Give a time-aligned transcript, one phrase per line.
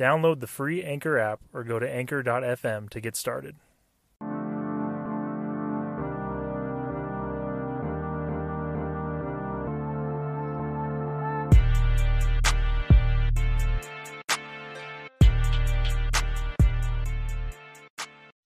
[0.00, 3.56] Download the free Anchor app or go to anchor.fm to get started.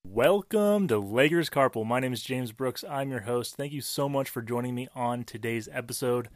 [0.03, 1.85] Welcome to Lakers Carpool.
[1.85, 2.83] My name is James Brooks.
[2.83, 3.55] I'm your host.
[3.55, 6.27] Thank you so much for joining me on today's episode.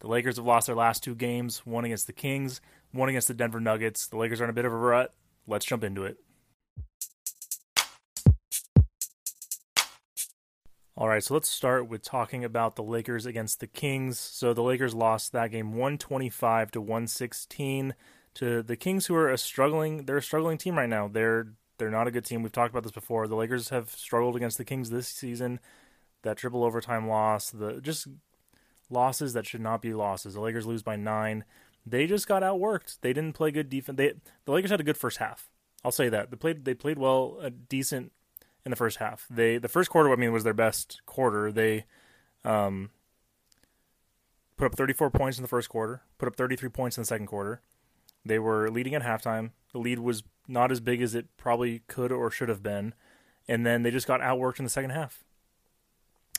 [0.00, 2.60] The Lakers have lost their last two games, one against the Kings,
[2.92, 4.06] one against the Denver Nuggets.
[4.06, 5.12] The Lakers are in a bit of a rut.
[5.46, 6.18] Let's jump into it.
[10.98, 14.18] All right, so let's start with talking about the Lakers against the Kings.
[14.18, 17.94] So the Lakers lost that game 125 to 116
[18.36, 21.06] to the Kings who are a struggling they're a struggling team right now.
[21.06, 22.42] They're they're not a good team.
[22.42, 23.28] We've talked about this before.
[23.28, 25.60] The Lakers have struggled against the Kings this season.
[26.22, 28.08] That triple overtime loss, the just
[28.88, 30.32] losses that should not be losses.
[30.32, 31.44] The Lakers lose by 9
[31.86, 32.98] they just got outworked.
[33.00, 33.96] They didn't play good defense.
[33.96, 35.48] They the Lakers had a good first half.
[35.84, 38.12] I'll say that they played they played well, a decent
[38.64, 39.26] in the first half.
[39.30, 41.52] They the first quarter, I mean, was their best quarter.
[41.52, 41.84] They
[42.44, 42.90] um,
[44.56, 47.26] put up 34 points in the first quarter, put up 33 points in the second
[47.26, 47.60] quarter.
[48.24, 49.50] They were leading at halftime.
[49.72, 52.94] The lead was not as big as it probably could or should have been,
[53.46, 55.22] and then they just got outworked in the second half.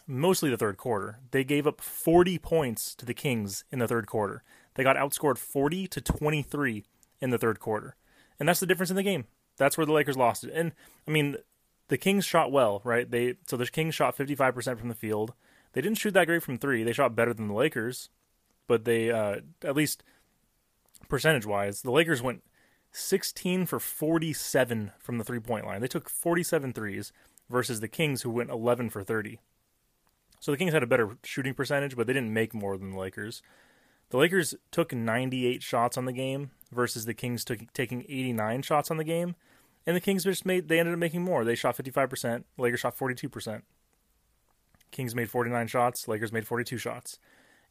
[0.05, 1.19] Mostly the third quarter.
[1.31, 4.43] They gave up 40 points to the Kings in the third quarter.
[4.77, 6.85] They got outscored 40 to 23
[7.19, 7.95] in the third quarter.
[8.39, 9.25] And that's the difference in the game.
[9.57, 10.51] That's where the Lakers lost it.
[10.53, 10.71] And
[11.07, 11.35] I mean,
[11.87, 13.09] the Kings shot well, right?
[13.09, 15.33] They so the Kings shot 55% from the field.
[15.73, 16.83] They didn't shoot that great from 3.
[16.83, 18.09] They shot better than the Lakers,
[18.67, 20.03] but they uh, at least
[21.09, 22.43] percentage-wise, the Lakers went
[22.91, 25.81] 16 for 47 from the three-point line.
[25.81, 27.11] They took 47 threes
[27.49, 29.39] versus the Kings who went 11 for 30.
[30.39, 32.99] So the Kings had a better shooting percentage, but they didn't make more than the
[32.99, 33.41] Lakers.
[34.09, 38.89] The Lakers took 98 shots on the game versus the Kings took, taking 89 shots
[38.89, 39.35] on the game.
[39.85, 41.43] And the Kings just made they ended up making more.
[41.45, 43.61] They shot 55%, Lakers shot 42%.
[44.91, 47.19] Kings made 49 shots, Lakers made 42 shots.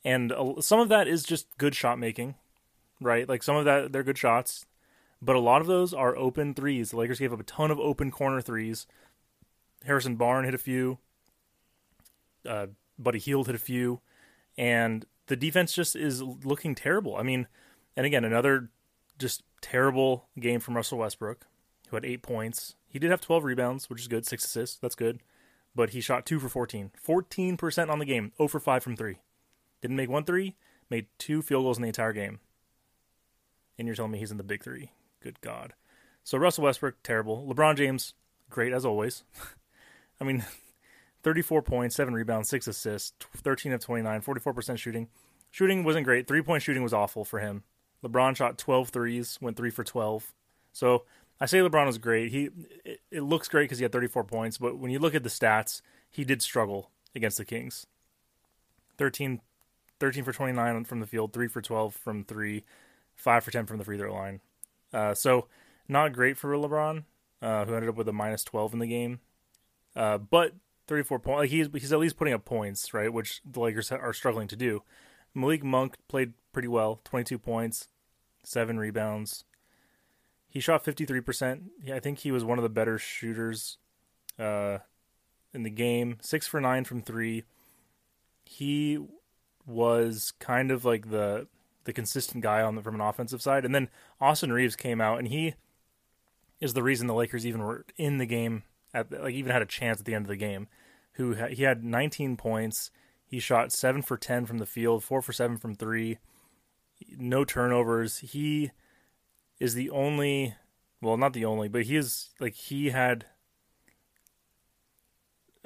[0.05, 2.37] And some of that is just good shot making,
[3.01, 3.29] right?
[3.29, 4.67] Like some of that they're good shots,
[5.21, 6.91] but a lot of those are open threes.
[6.91, 8.87] The Lakers gave up a ton of open corner threes.
[9.85, 10.99] Harrison Barnes hit a few.
[12.49, 12.69] Uh,
[12.99, 14.01] Buddy Hield hit a few,
[14.57, 17.17] and the defense just is looking terrible.
[17.17, 17.47] I mean,
[17.97, 18.71] and again, another
[19.19, 21.47] just terrible game from Russell Westbrook,
[21.89, 22.77] who had eight points.
[22.89, 24.79] He did have 12 rebounds, which is good, six assists.
[24.79, 25.21] That's good.
[25.75, 26.93] But he shot two for 14.
[27.07, 29.19] 14% on the game, 0 for 5 from three.
[29.83, 30.57] Didn't make one three,
[30.89, 32.41] made two field goals in the entire game.
[33.79, 34.93] And you're telling me he's in the big three.
[35.21, 35.75] Good God.
[36.25, 37.47] So Russell Westbrook, terrible.
[37.47, 38.15] LeBron James,
[38.49, 39.25] great as always.
[40.21, 40.45] I mean,
[41.27, 45.09] 34 points, 7 rebounds, 6 assists, 13 of 29, 44% shooting.
[45.51, 46.29] Shooting wasn't great.
[46.29, 47.65] Three point shooting was awful for him.
[48.05, 50.33] LeBron shot 12 threes, went 3 for 12.
[50.73, 51.03] So
[51.41, 52.31] I say LeBron was great.
[52.31, 52.51] He
[52.85, 55.29] it, it looks great because he had 34 points, but when you look at the
[55.29, 57.89] stats, he did struggle against the Kings.
[58.97, 59.41] 13,
[59.99, 62.63] 13 for 29 from the field, 3 for 12 from 3,
[63.17, 64.39] 5 for 10 from the free throw line.
[64.95, 65.49] Uh, so
[65.89, 67.03] not great for LeBron,
[67.43, 69.19] uh, who ended up with a minus 12 in the game.
[69.97, 70.53] Uh, but
[70.87, 71.39] 34 points.
[71.39, 73.13] Like he's he's at least putting up points, right?
[73.13, 74.83] Which the Lakers are struggling to do.
[75.35, 77.89] Malik Monk played pretty well, 22 points,
[78.43, 79.45] seven rebounds.
[80.49, 81.65] He shot 53%.
[81.83, 83.77] Yeah, I think he was one of the better shooters
[84.39, 84.79] uh,
[85.53, 86.17] in the game.
[86.23, 87.45] Six for nine from three.
[88.45, 88.99] He
[89.67, 91.49] was kind of like the
[91.85, 93.65] the consistent guy on the, from an offensive side.
[93.65, 93.89] And then
[94.21, 95.55] Austin Reaves came out, and he
[96.61, 98.65] is the reason the Lakers even were in the game
[98.95, 100.69] at like even had a chance at the end of the game.
[101.13, 102.91] Who ha- he had 19 points.
[103.27, 106.19] He shot seven for 10 from the field, four for seven from three,
[107.17, 108.19] no turnovers.
[108.19, 108.71] He
[109.59, 110.55] is the only,
[111.01, 113.27] well, not the only, but he is like he had.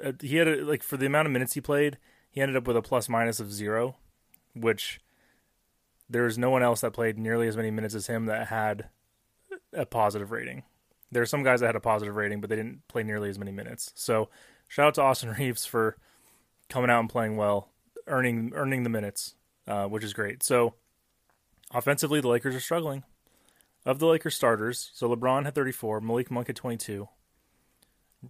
[0.03, 1.99] Uh, he had a, like for the amount of minutes he played,
[2.31, 3.97] he ended up with a plus minus of zero,
[4.55, 4.99] which
[6.09, 8.89] there's no one else that played nearly as many minutes as him that had
[9.73, 10.63] a positive rating.
[11.11, 13.37] There are some guys that had a positive rating, but they didn't play nearly as
[13.37, 13.91] many minutes.
[13.95, 14.29] So,
[14.67, 15.97] shout out to Austin Reaves for
[16.69, 17.69] coming out and playing well,
[18.07, 19.35] earning earning the minutes,
[19.67, 20.43] uh, which is great.
[20.43, 20.75] So,
[21.73, 23.03] offensively, the Lakers are struggling.
[23.83, 27.09] Of the Lakers starters, so LeBron had 34, Malik Monk had 22.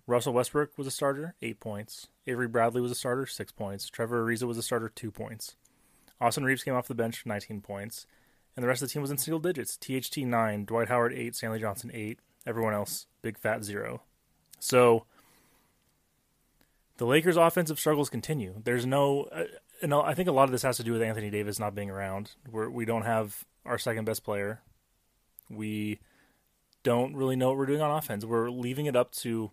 [0.07, 2.07] Russell Westbrook was a starter, eight points.
[2.25, 3.89] Avery Bradley was a starter, six points.
[3.89, 5.57] Trevor Ariza was a starter, two points.
[6.22, 8.07] Austin Reaves came off the bench, 19 points.
[8.56, 9.78] And the rest of the team was in single digits.
[9.78, 10.66] THT, nine.
[10.66, 11.36] Dwight Howard, eight.
[11.36, 12.19] Stanley Johnson, eight.
[12.45, 14.01] Everyone else, big fat zero.
[14.59, 15.05] So
[16.97, 18.61] the Lakers' offensive struggles continue.
[18.63, 19.43] There's no, uh,
[19.81, 21.89] and I think a lot of this has to do with Anthony Davis not being
[21.89, 22.31] around.
[22.49, 24.61] We're, we don't have our second best player.
[25.49, 25.99] We
[26.83, 28.25] don't really know what we're doing on offense.
[28.25, 29.51] We're leaving it up to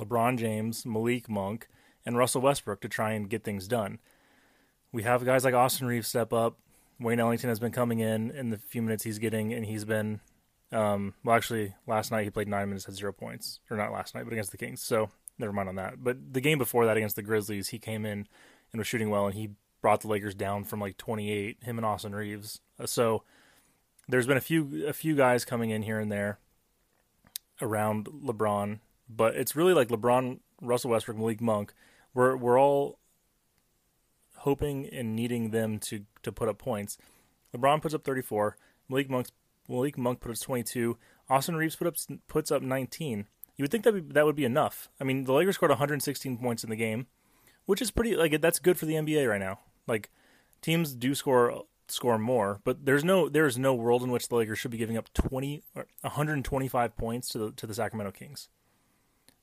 [0.00, 1.68] LeBron James, Malik Monk,
[2.06, 3.98] and Russell Westbrook to try and get things done.
[4.92, 6.58] We have guys like Austin Reaves step up.
[7.00, 10.20] Wayne Ellington has been coming in in the few minutes he's getting, and he's been.
[10.70, 14.14] Um, well, actually, last night he played nine minutes had zero points, or not last
[14.14, 14.82] night, but against the Kings.
[14.82, 16.02] So never mind on that.
[16.02, 18.26] But the game before that against the Grizzlies, he came in
[18.72, 19.50] and was shooting well, and he
[19.80, 21.58] brought the Lakers down from like 28.
[21.62, 22.60] Him and Austin Reaves.
[22.78, 23.22] Uh, so
[24.08, 26.38] there's been a few a few guys coming in here and there
[27.60, 31.72] around LeBron, but it's really like LeBron, Russell Westbrook, Malik Monk.
[32.14, 32.98] We're we're all
[34.38, 36.98] hoping and needing them to to put up points.
[37.54, 38.56] LeBron puts up 34.
[38.88, 39.28] Malik Monk
[39.68, 40.96] Malik Monk puts up 22.
[41.28, 43.26] Austin Reaves put up puts up 19.
[43.56, 44.88] You would think that that would be enough.
[45.00, 47.06] I mean, the Lakers scored 116 points in the game,
[47.66, 49.60] which is pretty like that's good for the NBA right now.
[49.86, 50.10] Like
[50.62, 54.36] teams do score score more, but there's no there is no world in which the
[54.36, 58.48] Lakers should be giving up 20 or 125 points to the to the Sacramento Kings.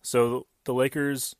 [0.02, 1.36] So the Lakers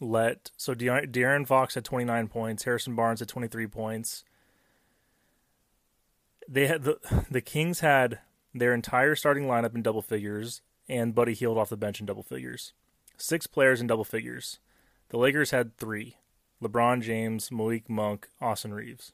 [0.00, 4.24] let so De- De'Aaron Fox had 29 points, Harrison Barnes had 23 points.
[6.48, 6.98] They had the
[7.30, 8.20] the Kings had
[8.54, 12.22] their entire starting lineup in double figures and Buddy Hield off the bench in double
[12.22, 12.72] figures.
[13.18, 14.58] Six players in double figures.
[15.10, 16.16] The Lakers had 3.
[16.62, 19.12] LeBron James, Malik Monk, Austin Reaves.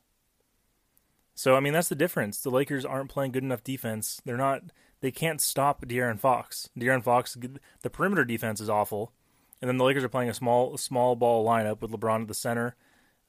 [1.35, 2.41] So I mean that's the difference.
[2.41, 4.21] The Lakers aren't playing good enough defense.
[4.25, 4.63] They're not.
[5.01, 6.71] They can't stop De'Aaron Fox.
[6.79, 7.37] De'Aaron Fox.
[7.83, 9.13] The perimeter defense is awful,
[9.61, 12.35] and then the Lakers are playing a small small ball lineup with LeBron at the
[12.35, 12.77] center.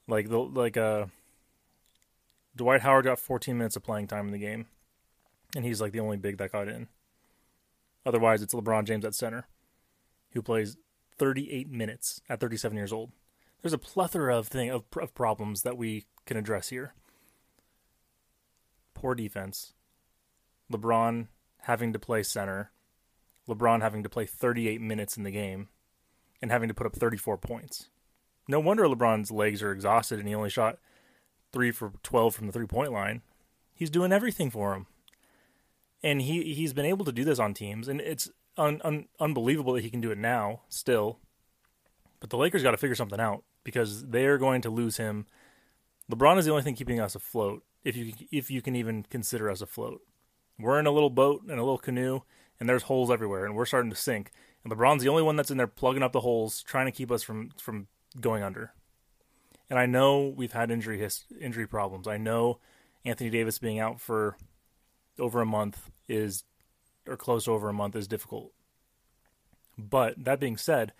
[0.06, 1.06] Like the like uh,
[2.56, 4.66] Dwight Howard got 14 minutes of playing time in the game,
[5.54, 6.88] and he's like the only big that got in.
[8.04, 9.46] Otherwise, it's LeBron James at center,
[10.32, 10.76] who plays
[11.18, 13.12] 38 minutes at 37 years old.
[13.62, 16.94] There's a plethora of thing of, of problems that we can address here
[18.96, 19.74] poor defense,
[20.72, 21.28] LeBron
[21.60, 22.72] having to play center,
[23.46, 25.68] LeBron having to play 38 minutes in the game,
[26.40, 27.90] and having to put up 34 points.
[28.48, 30.78] No wonder LeBron's legs are exhausted and he only shot
[31.52, 33.22] 3 for 12 from the three point line.
[33.74, 34.86] He's doing everything for him.
[36.02, 39.72] And he, he's been able to do this on teams, and it's un, un, unbelievable
[39.72, 41.18] that he can do it now, still.
[42.20, 45.26] But the Lakers got to figure something out because they are going to lose him.
[46.10, 49.50] LeBron is the only thing keeping us afloat if you if you can even consider
[49.50, 50.02] us afloat.
[50.58, 52.20] We're in a little boat and a little canoe,
[52.58, 54.30] and there's holes everywhere, and we're starting to sink.
[54.62, 57.10] And LeBron's the only one that's in there plugging up the holes, trying to keep
[57.10, 57.88] us from from
[58.20, 58.72] going under.
[59.68, 62.06] And I know we've had injury his, injury problems.
[62.06, 62.58] I know
[63.04, 64.36] Anthony Davis being out for
[65.18, 66.44] over a month is
[67.06, 68.52] or close to over a month is difficult.
[69.78, 70.92] But that being said,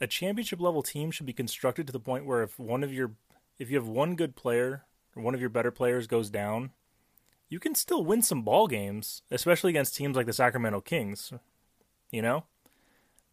[0.00, 3.12] a championship level team should be constructed to the point where if one of your
[3.58, 4.84] if you have one good player
[5.14, 6.70] or one of your better players goes down,
[7.48, 11.32] you can still win some ball games, especially against teams like the Sacramento Kings.
[12.10, 12.44] You know?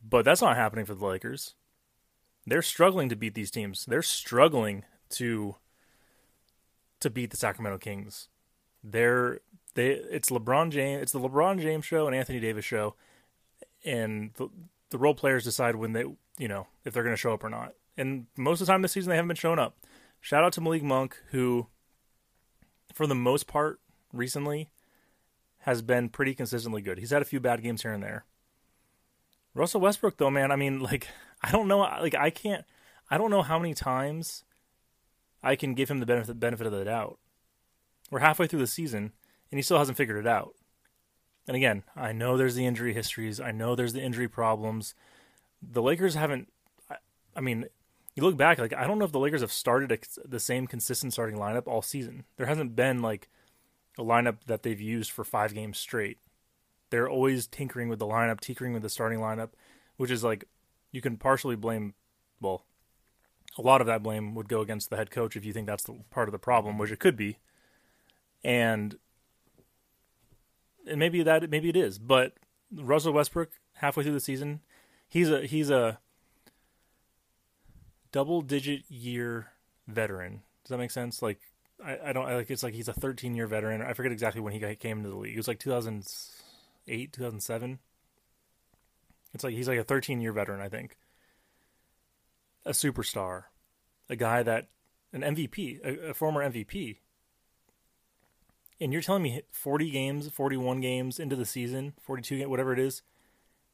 [0.07, 1.55] But that's not happening for the Lakers.
[2.45, 3.85] They're struggling to beat these teams.
[3.85, 5.55] They're struggling to
[6.99, 8.29] to beat the Sacramento Kings.
[8.83, 9.39] They're
[9.75, 12.95] they it's LeBron James it's the LeBron James show and Anthony Davis show
[13.85, 14.49] and the,
[14.89, 16.05] the role players decide when they
[16.37, 17.73] you know if they're going to show up or not.
[17.97, 19.77] And most of the time this season they haven't been showing up.
[20.23, 21.67] Shout out to Malik Monk, who,
[22.93, 23.81] for the most part,
[24.13, 24.69] recently
[25.59, 26.97] has been pretty consistently good.
[26.97, 28.23] He's had a few bad games here and there.
[29.53, 31.07] Russell Westbrook, though, man, I mean, like,
[31.41, 32.65] I don't know, like, I can't,
[33.09, 34.43] I don't know how many times
[35.43, 37.19] I can give him the benefit benefit of the doubt.
[38.09, 39.11] We're halfway through the season,
[39.51, 40.55] and he still hasn't figured it out.
[41.47, 43.39] And again, I know there's the injury histories.
[43.39, 44.95] I know there's the injury problems.
[45.61, 46.51] The Lakers haven't.
[46.89, 46.95] I,
[47.35, 47.65] I mean,
[48.15, 50.67] you look back, like I don't know if the Lakers have started a, the same
[50.67, 52.23] consistent starting lineup all season.
[52.37, 53.29] There hasn't been like
[53.97, 56.17] a lineup that they've used for five games straight.
[56.93, 59.49] They're always tinkering with the lineup, tinkering with the starting lineup,
[59.97, 60.45] which is like
[60.91, 61.95] you can partially blame.
[62.39, 62.65] Well,
[63.57, 65.85] a lot of that blame would go against the head coach if you think that's
[65.85, 67.39] the part of the problem, which it could be,
[68.43, 68.99] and
[70.87, 71.97] and maybe that maybe it is.
[71.97, 72.33] But
[72.71, 74.59] Russell Westbrook halfway through the season,
[75.09, 75.97] he's a he's a
[78.11, 79.47] double digit year
[79.87, 80.43] veteran.
[80.63, 81.23] Does that make sense?
[81.23, 81.39] Like
[81.83, 83.81] I, I don't I like it's like he's a 13 year veteran.
[83.81, 85.33] I forget exactly when he came into the league.
[85.33, 85.57] It was like
[86.85, 87.79] 2008, 2007.
[89.33, 90.97] It's like he's like a 13 year veteran, I think.
[92.65, 93.45] A superstar,
[94.09, 94.67] a guy that
[95.11, 96.97] an MVP, a, a former MVP.
[98.79, 103.01] And you're telling me 40 games, 41 games into the season, 42 whatever it is,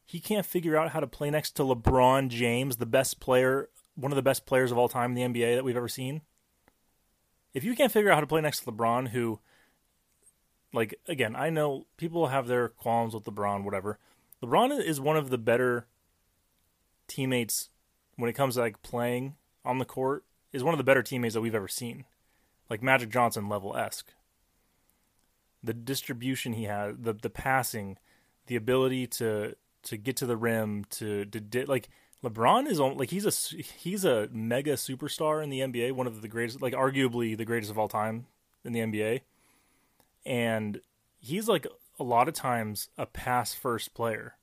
[0.05, 4.11] he can't figure out how to play next to LeBron James, the best player, one
[4.11, 6.21] of the best players of all time in the NBA that we've ever seen.
[7.53, 9.39] If you can't figure out how to play next to LeBron, who,
[10.73, 13.97] like, again, I know people have their qualms with LeBron, whatever.
[14.43, 15.87] LeBron is one of the better
[17.07, 17.69] teammates
[18.15, 19.35] when it comes to like playing
[19.65, 20.23] on the court.
[20.51, 22.05] Is one of the better teammates that we've ever seen,
[22.71, 24.13] like Magic Johnson level esque.
[25.61, 27.99] The distribution he has, the the passing,
[28.47, 31.89] the ability to to get to the rim, to to like
[32.23, 36.21] LeBron is on like he's a he's a mega superstar in the NBA, one of
[36.21, 38.25] the greatest, like arguably the greatest of all time
[38.65, 39.21] in the NBA,
[40.25, 40.81] and
[41.19, 41.67] he's like
[41.99, 44.35] a lot of times a pass first player,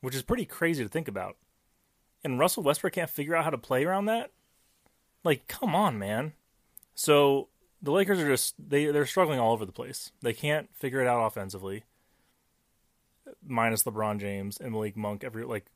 [0.00, 1.36] which is pretty crazy to think about.
[2.24, 4.30] And Russell Westbrook can't figure out how to play around that.
[5.22, 6.32] Like, come on, man.
[6.94, 7.48] So
[7.82, 10.10] the Lakers are just they they're struggling all over the place.
[10.22, 11.84] They can't figure it out offensively.
[13.44, 15.66] Minus LeBron James and Malik Monk, every like,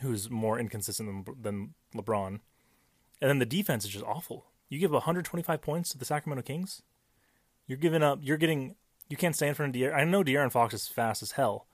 [0.00, 2.40] who's more inconsistent than, than LeBron,
[3.20, 4.46] and then the defense is just awful.
[4.68, 6.82] You give 125 points to the Sacramento Kings.
[7.66, 8.20] You're giving up.
[8.22, 8.76] You're getting
[9.08, 9.94] you can't stay in front of De'Aaron.
[9.94, 11.66] I know De'Aaron Fox is fast as hell,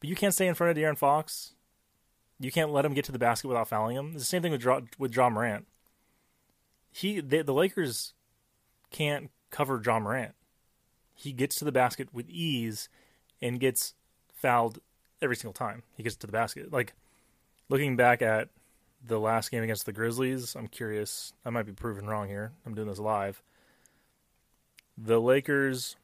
[0.00, 1.52] but you can't stay in front of De'Aaron Fox.
[2.40, 4.12] You can't let him get to the basket without fouling him.
[4.14, 5.66] It's the same thing with Ja, with Ja Morant.
[6.90, 8.14] He they, the Lakers
[8.90, 10.34] can't cover Ja Morant.
[11.14, 12.88] He gets to the basket with ease
[13.42, 13.94] and gets
[14.32, 14.78] fouled
[15.20, 16.72] every single time he gets to the basket.
[16.72, 16.94] Like
[17.68, 18.48] looking back at
[19.04, 21.32] the last game against the Grizzlies, I'm curious.
[21.44, 22.52] I might be proven wrong here.
[22.64, 23.42] I'm doing this live.
[25.00, 25.96] The Lakers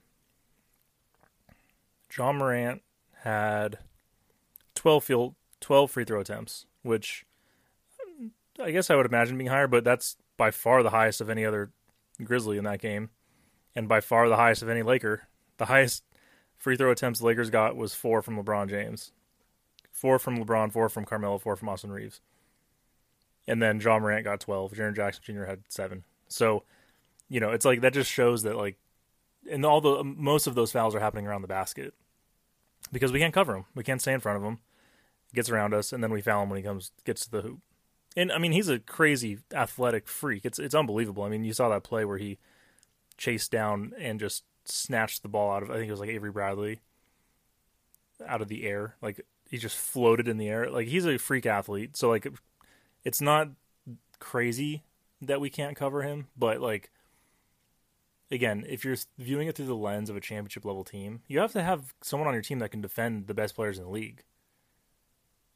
[2.16, 2.82] Ja Morant
[3.22, 3.78] had
[4.76, 7.24] 12 field 12 free throw attempts, which
[8.60, 11.44] I guess I would imagine being higher, but that's by far the highest of any
[11.44, 11.70] other
[12.22, 13.10] Grizzly in that game,
[13.74, 15.22] and by far the highest of any Laker.
[15.56, 16.04] The highest
[16.56, 19.10] free throw attempts the Lakers got was four from LeBron James,
[19.90, 22.20] four from LeBron, four from Carmelo, four from Austin Reaves,
[23.48, 24.72] and then Ja Morant got twelve.
[24.72, 25.44] Jaren Jackson Jr.
[25.44, 26.04] had seven.
[26.28, 26.62] So,
[27.28, 28.76] you know, it's like that just shows that like,
[29.50, 31.94] and all the most of those fouls are happening around the basket
[32.92, 33.64] because we can't cover him.
[33.74, 34.58] We can't stay in front of him.
[35.34, 37.58] Gets around us, and then we foul him when he comes gets to the hoop.
[38.16, 40.44] And I mean, he's a crazy athletic freak.
[40.44, 41.24] It's it's unbelievable.
[41.24, 42.38] I mean, you saw that play where he
[43.16, 46.30] chased down and just snatched the ball out of I think it was like Avery
[46.30, 46.80] Bradley
[48.26, 48.94] out of the air.
[49.02, 50.70] Like he just floated in the air.
[50.70, 51.96] Like he's a freak athlete.
[51.96, 52.26] So like
[53.04, 53.48] it's not
[54.20, 54.84] crazy
[55.20, 56.90] that we can't cover him, but like
[58.34, 61.52] again, if you're viewing it through the lens of a championship level team, you have
[61.52, 64.24] to have someone on your team that can defend the best players in the league.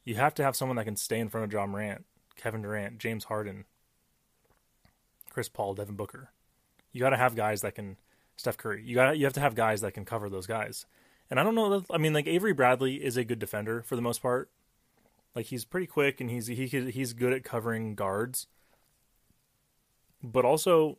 [0.03, 2.05] You have to have someone that can stay in front of Ja Morant,
[2.35, 3.65] Kevin Durant, James Harden,
[5.29, 6.31] Chris Paul, Devin Booker.
[6.91, 7.97] You got to have guys that can
[8.35, 8.83] Steph Curry.
[8.83, 10.85] You got you have to have guys that can cover those guys.
[11.29, 11.83] And I don't know.
[11.91, 14.49] I mean, like Avery Bradley is a good defender for the most part.
[15.35, 18.47] Like he's pretty quick and he's he he's good at covering guards.
[20.23, 20.97] But also,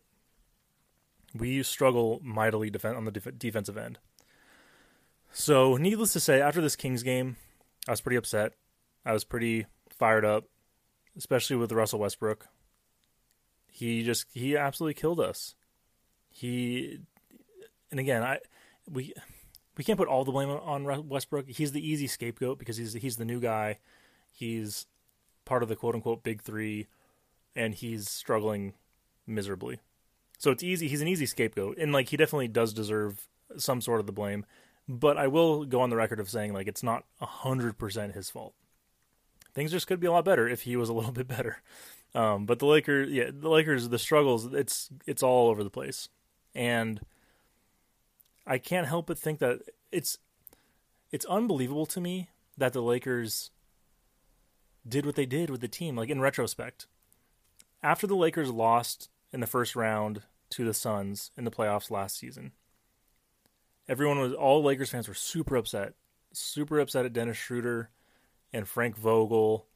[1.34, 3.98] we struggle mightily defend on the def- defensive end.
[5.32, 7.36] So, needless to say, after this Kings game,
[7.86, 8.52] I was pretty upset.
[9.04, 10.44] I was pretty fired up,
[11.16, 12.48] especially with Russell Westbrook.
[13.70, 15.54] He just he absolutely killed us.
[16.28, 16.98] He
[17.90, 18.40] and again, I
[18.90, 19.14] we
[19.76, 21.48] we can't put all the blame on Westbrook.
[21.48, 23.78] He's the easy scapegoat because he's he's the new guy.
[24.32, 24.86] He's
[25.44, 26.86] part of the quote unquote big 3
[27.56, 28.74] and he's struggling
[29.26, 29.80] miserably.
[30.40, 30.88] So it's easy.
[30.88, 33.28] He's an easy scapegoat, and like he definitely does deserve
[33.58, 34.46] some sort of the blame.
[34.88, 38.30] But I will go on the record of saying like it's not hundred percent his
[38.30, 38.54] fault.
[39.54, 41.58] Things just could be a lot better if he was a little bit better.
[42.14, 46.08] Um, but the Lakers, yeah, the Lakers, the struggles, it's it's all over the place,
[46.54, 47.02] and
[48.46, 49.60] I can't help but think that
[49.92, 50.16] it's
[51.12, 53.50] it's unbelievable to me that the Lakers
[54.88, 55.96] did what they did with the team.
[55.96, 56.86] Like in retrospect,
[57.82, 62.18] after the Lakers lost in the first round to the Suns in the playoffs last
[62.18, 62.52] season.
[63.88, 65.94] Everyone was all Lakers fans were super upset,
[66.32, 67.90] super upset at Dennis Schroeder
[68.52, 69.66] and Frank Vogel,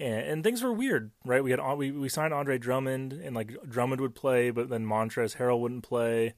[0.00, 1.42] and, and things were weird, right?
[1.42, 5.36] We had we we signed Andre Drummond, and like Drummond would play, but then Montrezl
[5.36, 6.34] Harrell wouldn't play,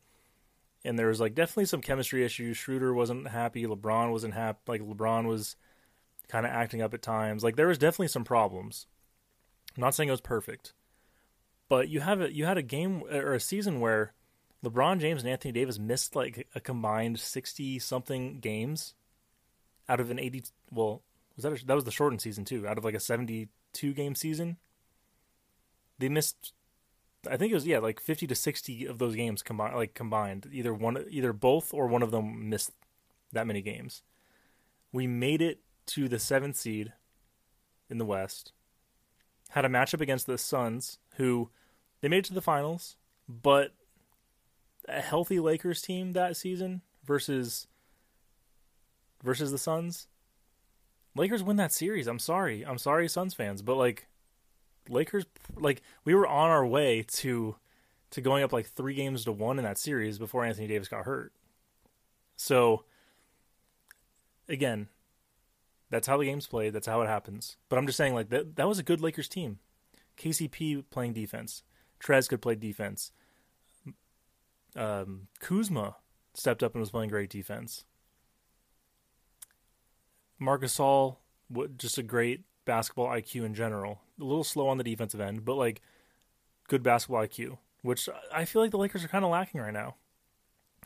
[0.85, 2.57] and there was like definitely some chemistry issues.
[2.57, 5.57] Schroeder wasn't happy, LeBron wasn't happy, like LeBron was
[6.29, 7.45] kind of acting up at times.
[7.45, 8.87] Like there was definitely some problems.
[9.77, 10.73] I'm not saying it was perfect,
[11.71, 14.13] but you have a, you had a game or a season where
[14.63, 18.95] LeBron James and Anthony Davis missed like a combined sixty something games
[19.89, 20.43] out of an eighty.
[20.71, 21.01] Well,
[21.37, 22.69] was that a, that was the shortened season too.
[22.69, 24.59] Out of like a seventy-two game season,
[25.99, 26.53] they missed.
[27.31, 30.49] I think it was yeah, like fifty to sixty of those games combined, like combined.
[30.53, 32.73] Either one, either both, or one of them missed
[33.33, 34.03] that many games.
[34.93, 36.93] We made it to the seventh seed
[37.89, 38.53] in the West.
[39.51, 41.51] Had a matchup against the Suns, who
[42.01, 42.97] they made it to the finals,
[43.29, 43.73] but
[44.89, 47.67] a healthy Lakers team that season versus
[49.23, 50.09] versus the Suns.
[51.15, 52.07] Lakers win that series.
[52.07, 52.65] I'm sorry.
[52.65, 54.09] I'm sorry Suns fans, but like
[54.89, 55.27] Lakers
[55.57, 57.57] like we were on our way to
[58.11, 61.05] to going up like 3 games to 1 in that series before Anthony Davis got
[61.05, 61.33] hurt.
[62.37, 62.85] So
[64.49, 64.89] again,
[65.91, 66.73] that's how the game's played.
[66.73, 67.57] That's how it happens.
[67.69, 69.59] But I'm just saying, like that that was a good Lakers team.
[70.17, 71.63] KCP playing defense.
[72.03, 73.13] Trez could play defense.
[74.77, 75.97] Um, Kuzma
[76.35, 77.85] stepped up and was playing great defense.
[80.39, 81.17] Marc Gasol,
[81.77, 84.01] just a great basketball IQ in general.
[84.21, 85.83] A little slow on the defensive end, but like
[86.69, 89.97] good basketball IQ, which I feel like the Lakers are kind of lacking right now.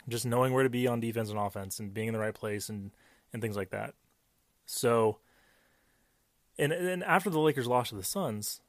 [0.08, 2.68] Just knowing where to be on defense and offense and being in the right place
[2.68, 2.90] and
[3.32, 3.94] and things like that.
[4.66, 5.18] So,
[6.58, 8.60] and and after the Lakers lost to the Suns,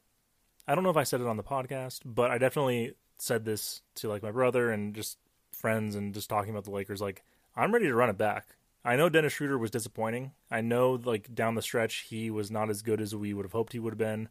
[0.67, 3.81] I don't know if I said it on the podcast, but I definitely said this
[3.95, 5.17] to like my brother and just
[5.51, 7.01] friends and just talking about the Lakers.
[7.01, 7.24] Like,
[7.55, 8.57] I'm ready to run it back.
[8.84, 10.31] I know Dennis Schroeder was disappointing.
[10.51, 13.51] I know like down the stretch he was not as good as we would have
[13.51, 14.29] hoped he would have been,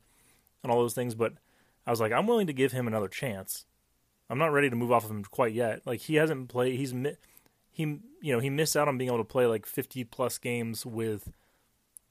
[0.62, 1.14] and all those things.
[1.14, 1.34] But
[1.86, 3.64] I was like, I'm willing to give him another chance.
[4.30, 5.82] I'm not ready to move off of him quite yet.
[5.84, 6.78] Like he hasn't played.
[6.78, 6.94] He's
[7.72, 10.86] he you know he missed out on being able to play like 50 plus games
[10.86, 11.32] with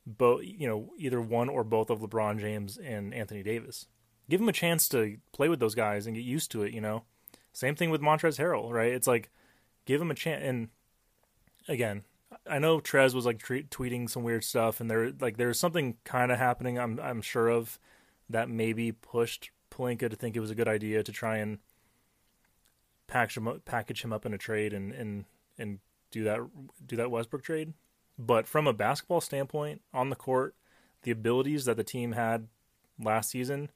[0.05, 3.87] both you know either one or both of LeBron James and Anthony Davis.
[4.33, 6.73] Give him a chance to play with those guys and get used to it.
[6.73, 7.03] You know,
[7.51, 8.91] same thing with Montrezl Harrell, right?
[8.91, 9.29] It's like
[9.85, 10.41] give him a chance.
[10.43, 10.69] And
[11.67, 12.01] again,
[12.49, 15.97] I know Trez was like tre- tweeting some weird stuff, and there like there's something
[16.03, 16.79] kind of happening.
[16.79, 17.77] I'm I'm sure of
[18.27, 21.59] that maybe pushed Pelinka to think it was a good idea to try and
[23.05, 25.25] package him up, package him up in a trade and and
[25.59, 25.77] and
[26.09, 26.39] do that
[26.83, 27.73] do that Westbrook trade.
[28.17, 30.55] But from a basketball standpoint, on the court,
[31.03, 32.47] the abilities that the team had
[32.99, 33.69] last season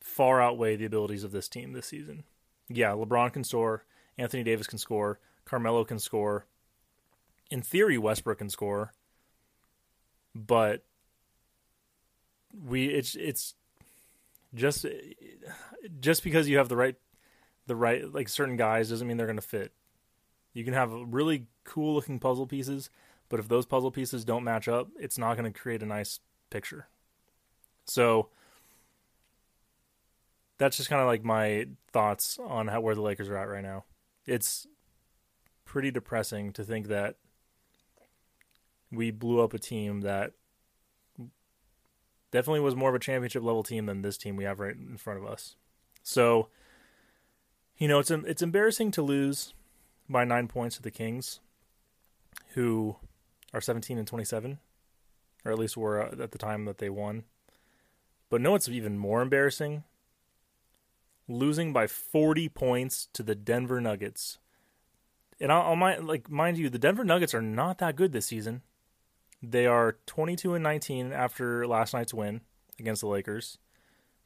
[0.00, 2.24] far outweigh the abilities of this team this season.
[2.68, 3.84] Yeah, LeBron can score,
[4.16, 6.46] Anthony Davis can score, Carmelo can score.
[7.50, 8.92] In theory, Westbrook can score,
[10.34, 10.84] but
[12.52, 13.54] we it's it's
[14.54, 14.84] just
[16.00, 16.96] just because you have the right
[17.66, 19.72] the right like certain guys doesn't mean they're going to fit.
[20.52, 22.90] You can have really cool looking puzzle pieces,
[23.28, 26.20] but if those puzzle pieces don't match up, it's not going to create a nice
[26.50, 26.88] picture.
[27.84, 28.28] So
[30.58, 33.62] that's just kind of like my thoughts on how where the Lakers are at right
[33.62, 33.84] now.
[34.26, 34.66] It's
[35.64, 37.16] pretty depressing to think that
[38.90, 40.32] we blew up a team that
[42.30, 44.96] definitely was more of a championship level team than this team we have right in
[44.96, 45.56] front of us.
[46.02, 46.48] So,
[47.76, 49.54] you know, it's it's embarrassing to lose
[50.08, 51.40] by 9 points to the Kings
[52.54, 52.96] who
[53.52, 54.58] are 17 and 27
[55.44, 57.24] or at least were uh, at the time that they won.
[58.30, 59.84] But no, it's even more embarrassing
[61.28, 64.38] losing by 40 points to the Denver Nuggets.
[65.40, 68.26] And I'll, I'll mind, like mind you, the Denver Nuggets are not that good this
[68.26, 68.62] season.
[69.42, 72.40] They are 22 and 19 after last night's win
[72.80, 73.58] against the Lakers.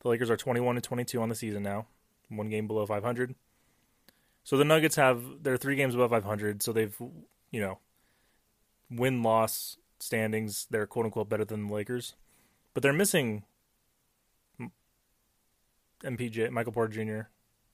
[0.01, 1.87] The Lakers are 21 and 22 on the season now,
[2.29, 3.35] one game below 500.
[4.45, 6.97] So the Nuggets have they're three games above 500, so they've
[7.51, 7.79] you know
[8.91, 12.15] win loss standings they're quote unquote better than the Lakers,
[12.75, 13.45] but they're missing
[16.05, 17.29] MPJ, Michael Porter Jr.,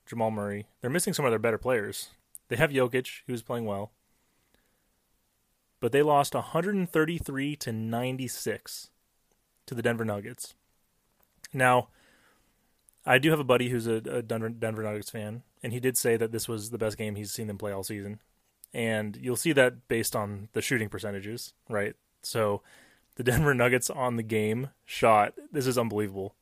[0.07, 0.67] Jamal Murray.
[0.81, 2.09] They're missing some of their better players.
[2.49, 3.93] They have Jokic, who's playing well,
[5.81, 8.91] but they lost 133 to 96
[9.67, 10.55] to the Denver Nuggets.
[11.53, 11.89] Now,
[13.05, 15.97] I do have a buddy who's a, a Denver, Denver Nuggets fan, and he did
[15.97, 18.21] say that this was the best game he's seen them play all season.
[18.75, 21.95] And you'll see that based on the shooting percentages, right?
[22.23, 22.63] So
[23.17, 26.35] the Denver Nuggets on the game shot, this is unbelievable.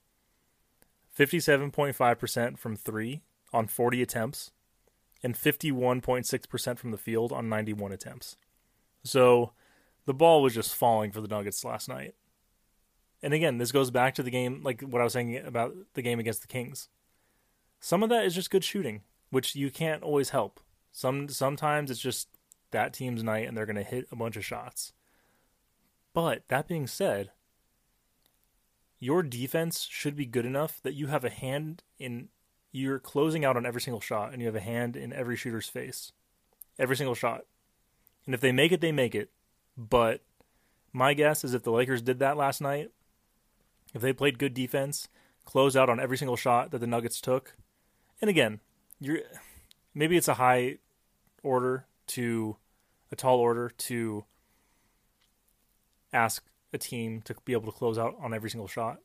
[1.18, 4.50] 57.5% from three on 40 attempts,
[5.22, 8.36] and 51.6% from the field on 91 attempts.
[9.02, 9.52] So
[10.04, 12.14] the ball was just falling for the Nuggets last night.
[13.22, 16.02] And again, this goes back to the game, like what I was saying about the
[16.02, 16.88] game against the Kings.
[17.80, 20.60] Some of that is just good shooting, which you can't always help.
[20.92, 22.28] Some sometimes it's just
[22.72, 24.92] that team's night and they're going to hit a bunch of shots.
[26.12, 27.30] But that being said,
[28.98, 32.28] your defense should be good enough that you have a hand in
[32.72, 35.68] you're closing out on every single shot and you have a hand in every shooter's
[35.68, 36.12] face.
[36.78, 37.46] Every single shot.
[38.26, 39.30] And if they make it, they make it.
[39.78, 40.22] But
[40.96, 42.90] My guess is if the Lakers did that last night,
[43.92, 45.08] if they played good defense,
[45.44, 47.54] close out on every single shot that the Nuggets took,
[48.20, 48.60] and again,
[48.98, 49.18] you're
[49.94, 50.78] maybe it's a high
[51.42, 52.56] order to
[53.12, 54.24] a tall order to
[56.14, 58.98] ask a team to be able to close out on every single shot.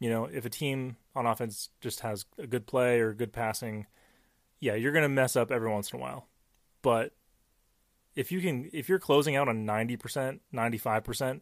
[0.00, 3.86] You know, if a team on offense just has a good play or good passing,
[4.60, 6.28] yeah, you're going to mess up every once in a while.
[6.82, 7.12] But
[8.14, 11.40] if you can if you're closing out on 90%, 95%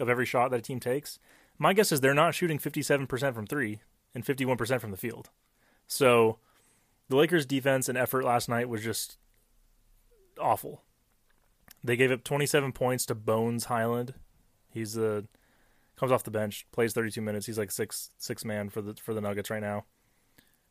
[0.00, 1.18] of every shot that a team takes,
[1.58, 3.80] my guess is they're not shooting 57% from 3
[4.14, 5.30] and 51% from the field.
[5.86, 6.38] So,
[7.08, 9.18] the Lakers defense and effort last night was just
[10.40, 10.82] awful.
[11.84, 14.14] They gave up 27 points to Bones Hyland.
[14.70, 15.26] He's the
[15.96, 17.46] comes off the bench, plays 32 minutes.
[17.46, 19.84] He's like six six man for the for the Nuggets right now.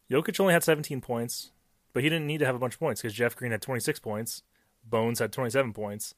[0.09, 1.51] Jokic only had 17 points,
[1.93, 3.99] but he didn't need to have a bunch of points because Jeff Green had 26
[3.99, 4.43] points,
[4.83, 6.13] Bones had 27 points,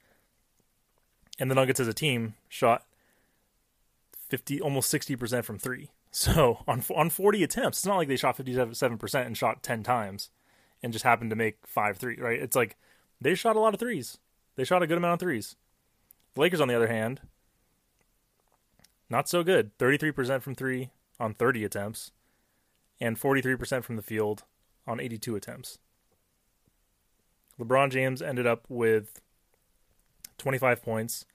[1.40, 2.86] and the Nuggets as a team shot
[4.30, 5.90] 50 almost 60 percent from three.
[6.16, 9.82] So on on 40 attempts, it's not like they shot 57 percent and shot 10
[9.82, 10.30] times,
[10.84, 12.18] and just happened to make five three.
[12.18, 12.40] Right?
[12.40, 12.76] It's like
[13.20, 14.20] they shot a lot of threes.
[14.56, 15.56] They shot a good amount of threes.
[16.36, 17.22] The Lakers, on the other hand,
[19.10, 19.78] not so good.
[19.78, 20.90] 33% from three
[21.20, 22.12] on 30 attempts,
[23.00, 24.44] and 43% from the field
[24.88, 25.78] on 82 attempts.
[27.60, 29.22] LeBron James ended up with
[30.38, 31.26] 25 points.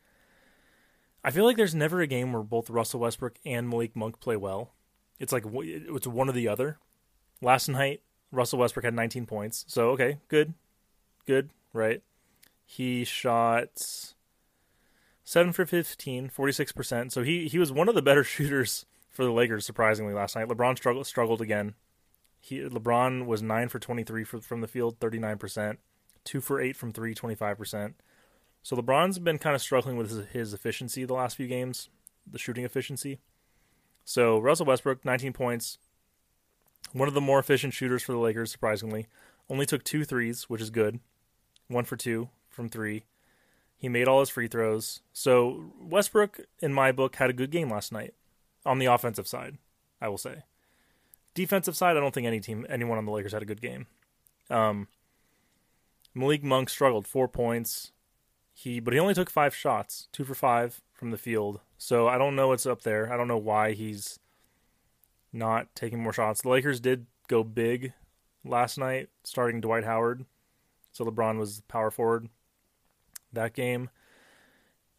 [1.24, 4.36] I feel like there's never a game where both Russell Westbrook and Malik Monk play
[4.36, 4.72] well.
[5.18, 6.78] It's like it's one or the other.
[7.40, 9.64] Last night, Russell Westbrook had 19 points.
[9.68, 10.54] So, okay, good.
[11.26, 12.02] Good, right?
[12.70, 13.82] He shot
[15.24, 17.10] 7 for 15, 46%.
[17.10, 20.48] So he, he was one of the better shooters for the Lakers, surprisingly, last night.
[20.48, 21.74] LeBron struggled, struggled again.
[22.38, 25.78] He, LeBron was 9 for 23 for, from the field, 39%.
[26.24, 27.94] 2 for 8 from 3, 25%.
[28.62, 31.88] So LeBron's been kind of struggling with his, his efficiency the last few games,
[32.30, 33.18] the shooting efficiency.
[34.04, 35.78] So Russell Westbrook, 19 points.
[36.92, 39.06] One of the more efficient shooters for the Lakers, surprisingly.
[39.48, 41.00] Only took two threes, which is good.
[41.68, 43.04] One for two from three.
[43.78, 45.00] He made all his free throws.
[45.12, 48.14] So Westbrook, in my book, had a good game last night
[48.66, 49.58] on the offensive side.
[50.00, 50.42] I will say.
[51.34, 53.86] Defensive side, I don't think any team, anyone on the Lakers had a good game.
[54.50, 54.88] Um,
[56.14, 57.92] Malik Monk struggled, four points.
[58.52, 61.60] He, but he only took five shots, two for five from the field.
[61.76, 63.12] So I don't know what's up there.
[63.12, 64.18] I don't know why he's
[65.32, 66.42] not taking more shots.
[66.42, 67.92] The Lakers did go big
[68.44, 70.24] last night, starting Dwight Howard.
[70.90, 72.28] So LeBron was power forward
[73.32, 73.90] that game.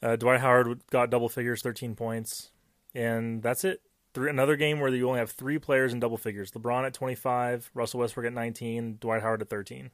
[0.01, 2.51] Uh, Dwight Howard got double figures, 13 points,
[2.95, 3.81] and that's it.
[4.13, 7.71] Three, another game where you only have three players in double figures: LeBron at 25,
[7.73, 9.91] Russell Westbrook at 19, Dwight Howard at 13.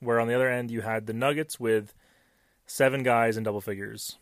[0.00, 1.94] Where on the other end you had the Nuggets with
[2.66, 4.18] seven guys in double figures.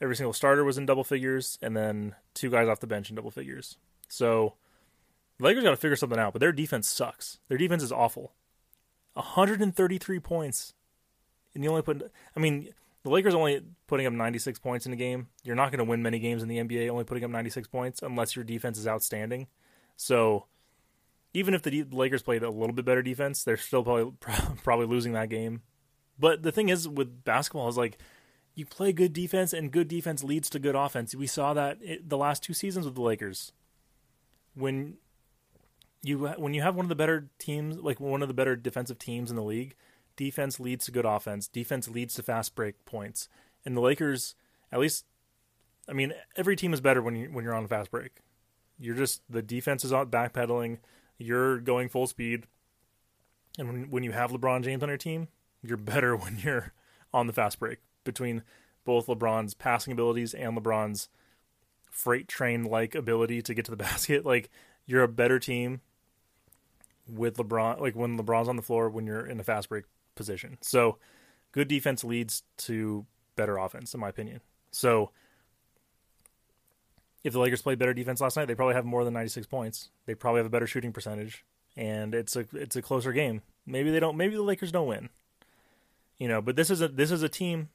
[0.00, 3.16] Every single starter was in double figures, and then two guys off the bench in
[3.16, 3.76] double figures.
[4.08, 4.54] So
[5.40, 7.38] Lakers got to figure something out, but their defense sucks.
[7.48, 8.32] Their defense is awful.
[9.14, 10.74] 133 points,
[11.54, 12.10] and you only put.
[12.36, 12.68] I mean,
[13.02, 15.28] the Lakers only putting up 96 points in a game.
[15.44, 18.02] You're not going to win many games in the NBA only putting up 96 points
[18.02, 19.46] unless your defense is outstanding.
[19.96, 20.46] So
[21.34, 24.12] even if the Lakers played a little bit better defense, they're still probably
[24.62, 25.62] probably losing that game.
[26.18, 27.98] But the thing is with basketball is like
[28.54, 31.14] you play good defense and good defense leads to good offense.
[31.14, 33.52] We saw that the last two seasons with the Lakers.
[34.54, 34.96] When
[36.02, 38.98] you when you have one of the better teams, like one of the better defensive
[38.98, 39.76] teams in the league,
[40.18, 41.48] defense leads to good offense.
[41.48, 43.28] Defense leads to fast break points.
[43.64, 44.34] And the Lakers,
[44.70, 45.06] at least,
[45.88, 48.18] I mean, every team is better when you when you're on a fast break.
[48.78, 50.78] You're just the defense is out backpedaling.
[51.16, 52.44] You're going full speed,
[53.58, 55.28] and when when you have LeBron James on your team,
[55.62, 56.74] you're better when you're
[57.14, 57.78] on the fast break.
[58.04, 58.42] Between
[58.84, 61.08] both LeBron's passing abilities and LeBron's
[61.90, 64.50] freight train like ability to get to the basket, like
[64.84, 65.80] you're a better team
[67.08, 67.80] with LeBron.
[67.80, 69.84] Like when LeBron's on the floor, when you're in a fast break
[70.18, 70.58] position.
[70.60, 70.98] So
[71.52, 74.42] good defense leads to better offense, in my opinion.
[74.70, 75.10] So
[77.24, 79.88] if the Lakers played better defense last night, they probably have more than 96 points.
[80.04, 81.44] They probably have a better shooting percentage,
[81.76, 83.40] and it's a it's a closer game.
[83.66, 84.16] Maybe they don't.
[84.16, 85.08] Maybe the Lakers don't win.
[86.18, 87.70] You know, but this is a this is a team.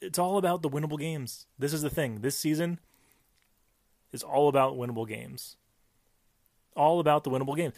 [0.00, 1.46] It's all about the winnable games.
[1.58, 2.20] This is the thing.
[2.20, 2.80] This season
[4.12, 5.56] is all about winnable games.
[6.74, 7.72] All about the winnable game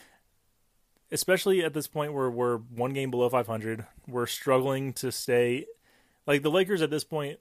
[1.11, 5.67] especially at this point where we're one game below 500, we're struggling to stay
[6.27, 7.39] like the Lakers at this point.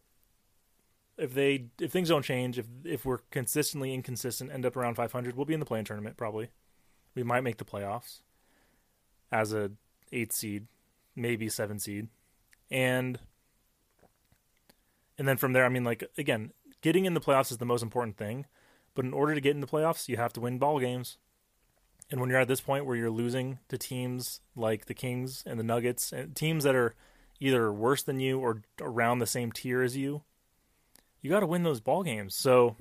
[1.18, 5.36] If they if things don't change, if if we're consistently inconsistent, end up around 500,
[5.36, 6.50] we'll be in the play-in tournament probably.
[7.16, 8.22] We might make the playoffs
[9.32, 9.72] as a
[10.12, 10.68] eighth seed,
[11.16, 12.10] maybe seven seed,
[12.70, 13.20] and
[15.18, 16.52] and then from there, I mean, like again,
[16.82, 18.46] getting in the playoffs is the most important thing.
[18.94, 21.18] But in order to get in the playoffs, you have to win ball games.
[22.10, 25.60] And when you're at this point where you're losing to teams like the Kings and
[25.60, 26.96] the Nuggets, and teams that are
[27.40, 30.24] either worse than you or around the same tier as you,
[31.22, 32.36] you got to win those ball games.
[32.36, 32.78] So,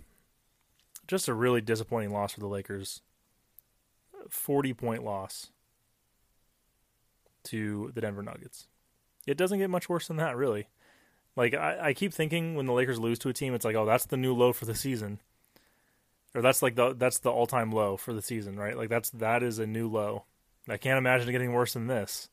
[1.08, 3.02] just a really disappointing loss for the Lakers.
[4.28, 5.50] 40 point loss
[7.44, 8.66] to the Denver Nuggets.
[9.26, 10.68] It doesn't get much worse than that, really.
[11.34, 13.84] Like, I, I keep thinking when the Lakers lose to a team, it's like, oh,
[13.84, 15.20] that's the new low for the season.
[16.36, 18.76] Or that's like the that's the all time low for the season, right?
[18.76, 20.24] Like that's that is a new low.
[20.68, 22.28] I can't imagine it getting worse than this.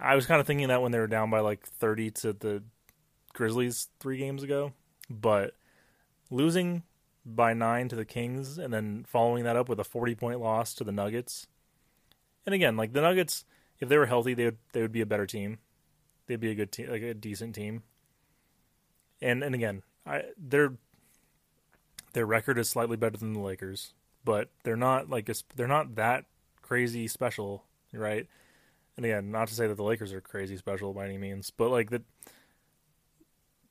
[0.00, 2.64] I was kind of thinking that when they were down by like 30 to the
[3.34, 4.72] Grizzlies three games ago,
[5.08, 5.54] but
[6.28, 6.82] losing
[7.24, 10.74] by nine to the Kings and then following that up with a 40 point loss
[10.74, 11.46] to the Nuggets.
[12.44, 13.44] And again, like the Nuggets,
[13.78, 15.58] if they were healthy, they would they would be a better team.
[16.26, 17.84] They'd be a good team, like a decent team.
[19.22, 20.72] And and again, I their
[22.14, 23.92] their record is slightly better than the Lakers,
[24.24, 26.24] but they're not like they're not that
[26.62, 28.26] crazy special, right?
[28.96, 31.70] And again, not to say that the Lakers are crazy special by any means, but
[31.70, 32.02] like the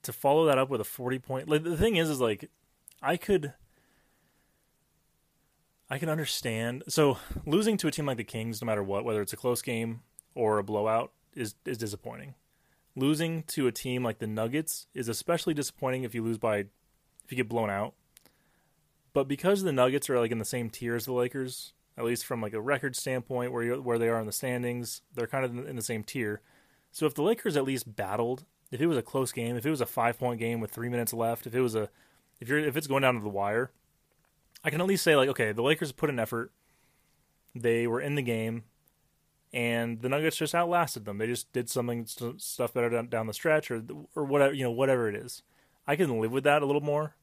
[0.04, 2.50] to follow that up with a 40 point like the thing is is like
[3.02, 3.54] I could
[5.90, 6.84] I can understand.
[6.88, 9.62] So losing to a team like the Kings, no matter what, whether it's a close
[9.62, 10.02] game
[10.36, 12.36] or a blowout, is is disappointing.
[12.96, 17.32] Losing to a team like the Nuggets is especially disappointing if you lose by if
[17.32, 17.94] you get blown out.
[19.14, 22.26] But because the Nuggets are like in the same tier as the Lakers, at least
[22.26, 25.46] from like a record standpoint, where you, where they are in the standings, they're kind
[25.46, 26.42] of in the same tier.
[26.92, 29.70] So if the Lakers at least battled, if it was a close game, if it
[29.70, 31.90] was a five point game with three minutes left, if it was a
[32.40, 33.72] if you're if it's going down to the wire,
[34.64, 36.52] I can at least say like, okay, the Lakers put an effort.
[37.54, 38.64] They were in the game,
[39.54, 41.20] and the Nuggets just outlasted them.
[41.20, 43.84] They just did something stuff better down, down the stretch, or
[44.16, 45.44] or whatever you know, whatever it is.
[45.86, 47.16] I can live with that a little more,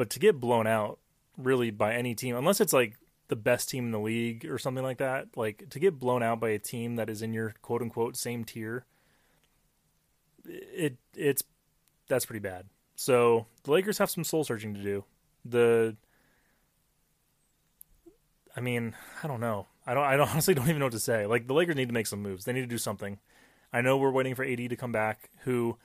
[0.00, 0.98] but to get blown out
[1.36, 2.96] really by any team, unless it's like
[3.28, 6.40] the best team in the league or something like that, like to get blown out
[6.40, 8.86] by a team that is in your quote unquote same tier,
[10.46, 11.42] it it's
[12.08, 12.64] that's pretty bad.
[12.96, 15.04] So the Lakers have some soul searching to do.
[15.44, 15.98] The
[18.56, 19.66] I mean, I don't know.
[19.86, 21.26] I don't I honestly don't even know what to say.
[21.26, 22.46] Like the Lakers need to make some moves.
[22.46, 23.18] They need to do something.
[23.70, 25.76] I know we're waiting for AD to come back who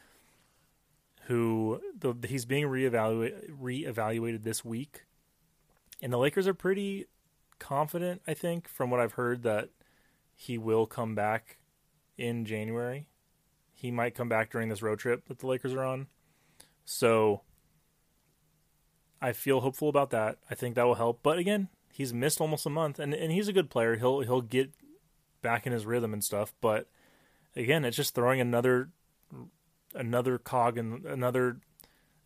[1.26, 5.04] who the, he's being reevaluated reevaluated this week.
[6.02, 7.06] And the Lakers are pretty
[7.58, 9.70] confident, I think, from what I've heard that
[10.36, 11.58] he will come back
[12.18, 13.08] in January.
[13.74, 16.08] He might come back during this road trip that the Lakers are on.
[16.84, 17.42] So
[19.22, 20.38] I feel hopeful about that.
[20.50, 21.22] I think that will help.
[21.24, 23.96] But again, he's missed almost a month and, and he's a good player.
[23.96, 24.72] He'll he'll get
[25.42, 26.88] back in his rhythm and stuff, but
[27.56, 28.90] again, it's just throwing another
[29.96, 31.58] another cog and another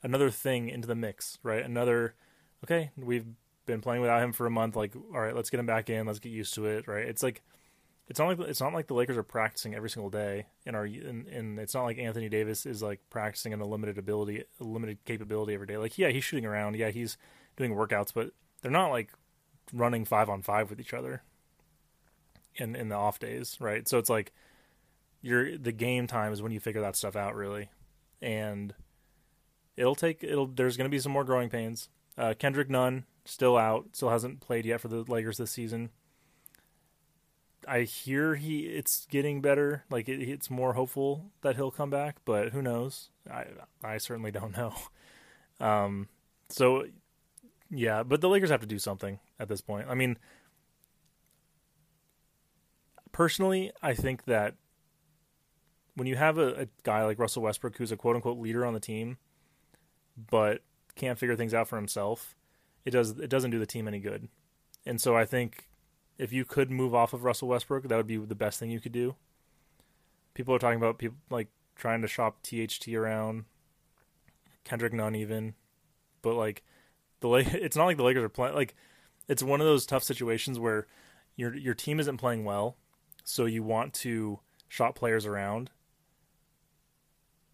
[0.04, 1.64] another thing into the mix, right?
[1.64, 2.16] Another
[2.64, 3.26] okay, we've
[3.66, 6.06] been playing without him for a month, like all right, let's get him back in,
[6.06, 7.08] let's get used to it, right?
[7.08, 7.44] It's like
[8.08, 10.84] it's not like it's not like the Lakers are practicing every single day in our
[10.84, 14.64] and, and it's not like Anthony Davis is like practicing in a limited ability, a
[14.64, 15.78] limited capability every day.
[15.78, 17.18] Like yeah, he's shooting around, yeah, he's
[17.56, 19.12] doing workouts, but they're not like
[19.72, 21.22] running five on five with each other
[22.56, 23.88] in in the off days, right?
[23.88, 24.34] So it's like
[25.22, 27.70] you're the game time is when you figure that stuff out really,
[28.22, 28.74] and
[29.76, 31.90] it'll take it'll there's going to be some more growing pains.
[32.18, 35.90] Uh, Kendrick Nunn still out, still hasn't played yet for the Lakers this season.
[37.68, 39.86] I hear he it's getting better.
[39.90, 43.10] Like it, it's more hopeful that he'll come back, but who knows?
[43.32, 43.46] I
[43.84, 44.74] I certainly don't know.
[45.62, 46.08] Um,
[46.48, 46.86] so
[47.70, 49.88] yeah, but the Lakers have to do something at this point.
[49.90, 50.18] I mean,
[53.12, 54.56] personally, I think that
[56.00, 58.74] when you have a, a guy like Russell Westbrook, who's a quote unquote leader on
[58.74, 59.18] the team,
[60.18, 60.62] but
[60.96, 62.36] can't figure things out for himself,
[62.86, 64.30] it does it doesn't do the team any good.
[64.86, 65.68] And so I think
[66.18, 68.80] if you could move off of Russell Westbrook, that would be the best thing you
[68.80, 69.16] could do.
[70.34, 73.44] People are talking about people like trying to shop THT around,
[74.64, 75.54] Kendrick Nunn even,
[76.22, 76.64] but like
[77.20, 78.74] the it's not like the Lakers are playing like
[79.28, 80.88] it's one of those tough situations where
[81.36, 82.78] your your team isn't playing well,
[83.26, 85.72] so you want to shop players around,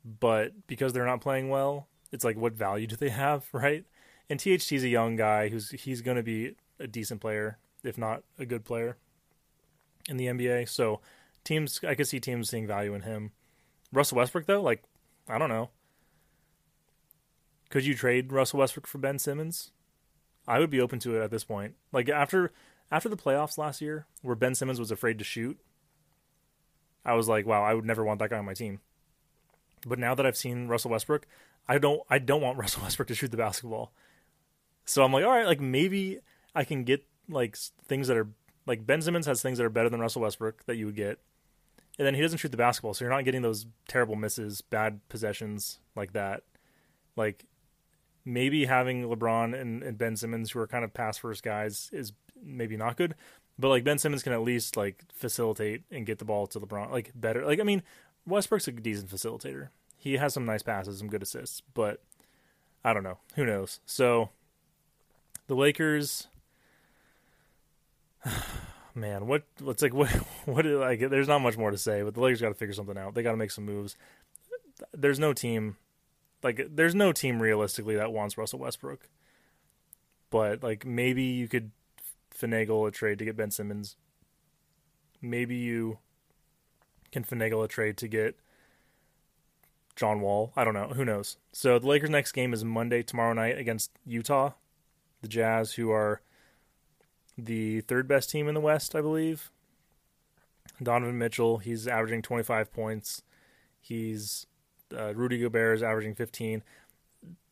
[0.06, 3.84] but because they're not playing well, it's like what value do they have, right?
[4.30, 8.24] And THT's a young guy who's he's going to be a decent player if not
[8.40, 8.98] a good player
[10.10, 10.68] in the NBA.
[10.70, 11.02] So
[11.44, 13.32] teams, I could see teams seeing value in him.
[13.92, 14.84] Russell Westbrook, though, like
[15.30, 15.70] I don't know.
[17.70, 19.72] Could you trade Russell Westbrook for Ben Simmons?
[20.48, 21.76] I would be open to it at this point.
[21.92, 22.52] Like after
[22.92, 25.60] after the playoffs last year, where Ben Simmons was afraid to shoot,
[27.04, 28.80] I was like, wow, I would never want that guy on my team.
[29.86, 31.28] But now that I've seen Russell Westbrook,
[31.68, 33.92] I don't I don't want Russell Westbrook to shoot the basketball.
[34.86, 36.20] So I'm like, all right, like maybe
[36.54, 38.28] I can get like things that are
[38.66, 41.20] like Ben Simmons has things that are better than Russell Westbrook that you would get.
[41.98, 45.00] And then he doesn't shoot the basketball, so you're not getting those terrible misses, bad
[45.08, 46.44] possessions like that.
[47.16, 47.46] Like
[48.26, 52.12] maybe having LeBron and, and Ben Simmons who are kind of pass first guys is
[52.44, 53.16] maybe not good.
[53.58, 56.92] But like Ben Simmons can at least like facilitate and get the ball to LeBron
[56.92, 57.46] like better.
[57.46, 57.84] Like I mean,
[58.26, 59.70] Westbrook's a decent facilitator.
[59.98, 62.02] He has some nice passes, some good assists, but
[62.84, 63.20] I don't know.
[63.36, 63.80] Who knows?
[63.86, 64.30] So
[65.48, 66.28] the Lakers
[68.96, 70.10] man, what what's like what
[70.46, 72.98] what like there's not much more to say, but the Lakers got to figure something
[72.98, 73.16] out.
[73.16, 73.96] They got to make some moves.
[74.94, 75.78] There's no team
[76.44, 79.10] like there's no team realistically that wants Russell Westbrook.
[80.30, 81.72] But like maybe you could
[82.38, 83.96] finagle a trade to get Ben Simmons.
[85.22, 86.00] Maybe you
[87.16, 88.36] can finagle a trade to get
[89.96, 90.52] John Wall.
[90.58, 90.90] I don't know.
[90.90, 91.38] Who knows?
[91.54, 94.52] So the Lakers' next game is Monday tomorrow night against Utah,
[95.22, 96.22] the Jazz, who are
[97.38, 99.50] the third best team in the West, I believe.
[100.84, 103.22] Donovan Mitchell, he's averaging 25 points.
[103.80, 104.46] He's
[104.96, 106.64] uh, Rudy Gobert is averaging 15.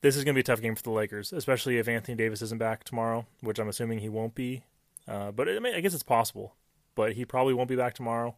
[0.01, 2.41] This is going to be a tough game for the Lakers, especially if Anthony Davis
[2.41, 4.63] isn't back tomorrow, which I'm assuming he won't be.
[5.07, 6.53] Uh, but I, mean, I guess it's possible,
[6.95, 8.35] but he probably won't be back tomorrow.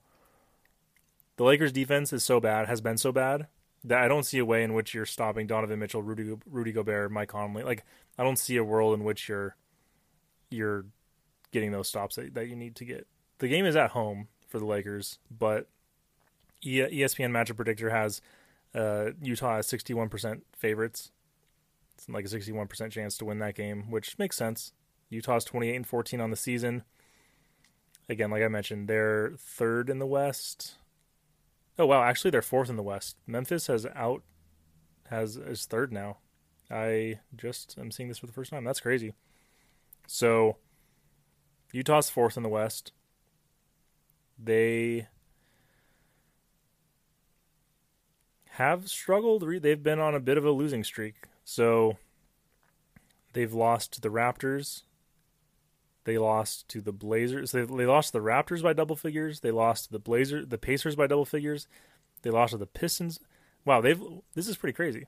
[1.38, 3.48] The Lakers' defense is so bad, has been so bad
[3.84, 7.12] that I don't see a way in which you're stopping Donovan Mitchell, Rudy Rudy Gobert,
[7.12, 7.64] Mike Conley.
[7.64, 7.84] Like
[8.18, 9.56] I don't see a world in which you're
[10.50, 10.86] you're
[11.52, 13.08] getting those stops that, that you need to get.
[13.40, 15.70] The game is at home for the Lakers, but
[16.64, 18.22] ESPN Matchup Predictor has
[18.74, 21.12] uh, Utah as 61% favorites.
[21.94, 24.74] It's like a 61% chance to win that game, which makes sense.
[25.10, 26.84] Utah's 28 and 14 on the season.
[28.10, 30.76] Again, like I mentioned, they're third in the West.
[31.78, 33.18] Oh wow, actually they're fourth in the West.
[33.28, 34.24] Memphis has out
[35.10, 36.18] has is third now.
[36.72, 38.64] I just am seeing this for the first time.
[38.64, 39.14] That's crazy.
[40.08, 40.58] So
[41.72, 42.92] Utah's fourth in the West.
[44.42, 45.08] They
[48.52, 49.44] have struggled.
[49.62, 51.16] They've been on a bit of a losing streak.
[51.44, 51.98] So
[53.34, 54.84] they've lost to the Raptors.
[56.06, 57.52] They lost to the Blazers.
[57.52, 59.42] They, they lost the Raptors by double figures.
[59.42, 61.68] They lost to the Blazers, the Pacers by double figures.
[62.22, 63.20] They lost to the Pistons.
[63.66, 64.02] Wow, they've
[64.36, 65.08] this is pretty crazy.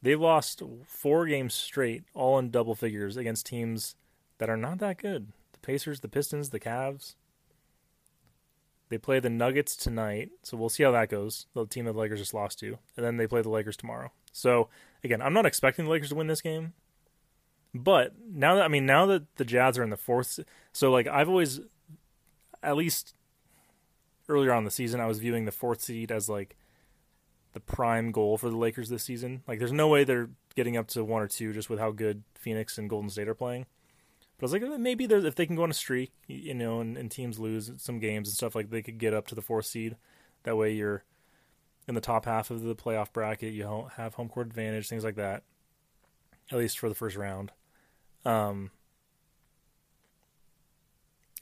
[0.00, 3.94] They've lost four games straight, all in double figures against teams
[4.38, 5.28] that are not that good.
[5.52, 7.14] The Pacers, the Pistons, the Cavs.
[8.88, 11.46] They play the Nuggets tonight, so we'll see how that goes.
[11.54, 14.10] The team that the Lakers just lost to, and then they play the Lakers tomorrow.
[14.32, 14.68] So
[15.04, 16.72] again, I'm not expecting the Lakers to win this game,
[17.74, 20.40] but now that I mean now that the Jazz are in the fourth,
[20.72, 21.60] so like I've always,
[22.62, 23.14] at least
[24.28, 26.56] earlier on the season, I was viewing the fourth seed as like
[27.52, 29.42] the prime goal for the Lakers this season.
[29.46, 32.22] Like there's no way they're getting up to one or two just with how good
[32.34, 33.66] Phoenix and Golden State are playing.
[34.36, 36.80] But I was like, eh, maybe if they can go on a streak, you know,
[36.80, 39.42] and, and teams lose some games and stuff, like they could get up to the
[39.42, 39.96] fourth seed.
[40.42, 41.04] That way, you're
[41.86, 43.52] in the top half of the playoff bracket.
[43.52, 45.44] You have home court advantage, things like that.
[46.50, 47.52] At least for the first round.
[48.24, 48.70] Um,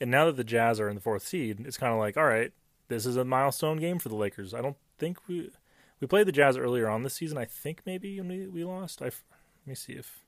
[0.00, 2.26] and now that the Jazz are in the fourth seed, it's kind of like, all
[2.26, 2.52] right,
[2.88, 4.54] this is a milestone game for the Lakers.
[4.54, 5.50] I don't think we
[6.00, 7.38] we played the Jazz earlier on this season.
[7.38, 9.02] I think maybe we we lost.
[9.02, 9.14] I let
[9.66, 10.20] me see if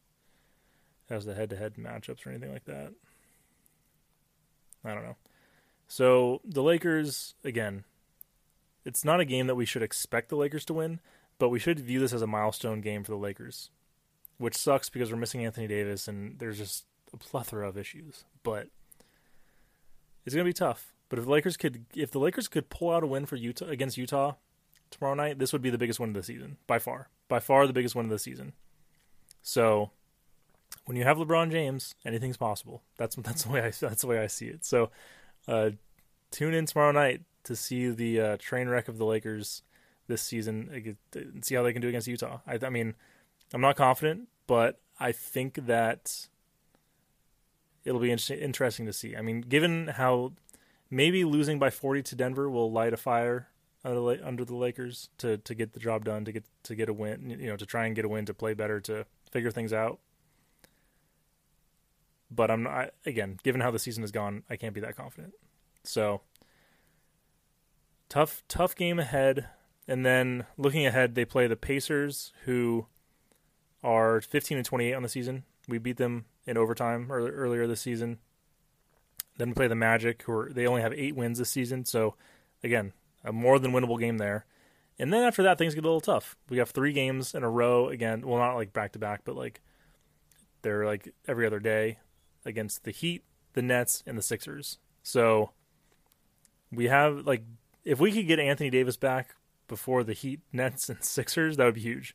[1.09, 2.93] has the head-to-head matchups or anything like that.
[4.85, 5.17] I don't know.
[5.89, 7.85] So the Lakers again,
[8.85, 11.01] it's not a game that we should expect the Lakers to win,
[11.39, 13.71] but we should view this as a milestone game for the Lakers,
[14.43, 18.25] which sucks because we're missing Anthony Davis and there's just a plethora of issues.
[18.43, 18.67] But
[20.27, 20.93] it's gonna be tough.
[21.09, 23.67] But if the Lakers could, if the Lakers could pull out a win for Utah
[23.67, 24.35] against Utah
[24.91, 27.69] tomorrow night, this would be the biggest win of the season by far, by far
[27.69, 28.53] the biggest win of the season.
[29.43, 29.91] So
[30.87, 32.83] when you have LeBron James, anything's possible.
[32.97, 34.65] That's that's the way I that's the way I see it.
[34.65, 34.91] So,
[35.47, 35.71] uh,
[36.33, 39.63] tune in tomorrow night to see the uh, train wreck of the Lakers
[40.09, 42.41] this season and see how they can do against Utah.
[42.45, 42.95] I, I mean,
[43.55, 46.29] I'm not confident, but I think that
[47.85, 49.17] it'll be interesting to see.
[49.17, 50.33] I mean, given how
[50.91, 53.49] maybe losing by 40 to Denver will light a fire
[53.85, 57.31] under the Lakers to to get the job done, to get to get a win,
[57.31, 59.99] you know, to try and get a win, to play better, to figure things out
[62.35, 65.35] but I'm not again, given how the season has gone, I can't be that confident.
[65.85, 66.23] So
[68.09, 69.49] tough tough game ahead.
[69.89, 72.87] And then looking ahead, they play the Pacers who
[73.83, 75.45] are 15 and 28 on the season.
[75.69, 78.19] We beat them in overtime earlier this season.
[79.39, 82.15] Then we play the Magic who are they only have 8 wins this season, so
[82.63, 82.93] again,
[83.25, 84.45] a more than winnable game there.
[84.99, 86.37] And then after that, things get a little tough.
[86.49, 88.27] We have three games in a row again.
[88.27, 89.61] Well, not like back to back, but like
[90.63, 91.99] they're like every other day
[92.45, 93.25] against the Heat,
[93.55, 94.79] the Nets, and the Sixers.
[95.03, 95.51] So
[96.71, 97.43] we have like
[97.85, 99.35] if we could get Anthony Davis back
[99.67, 102.15] before the Heat, Nets, and Sixers, that would be huge.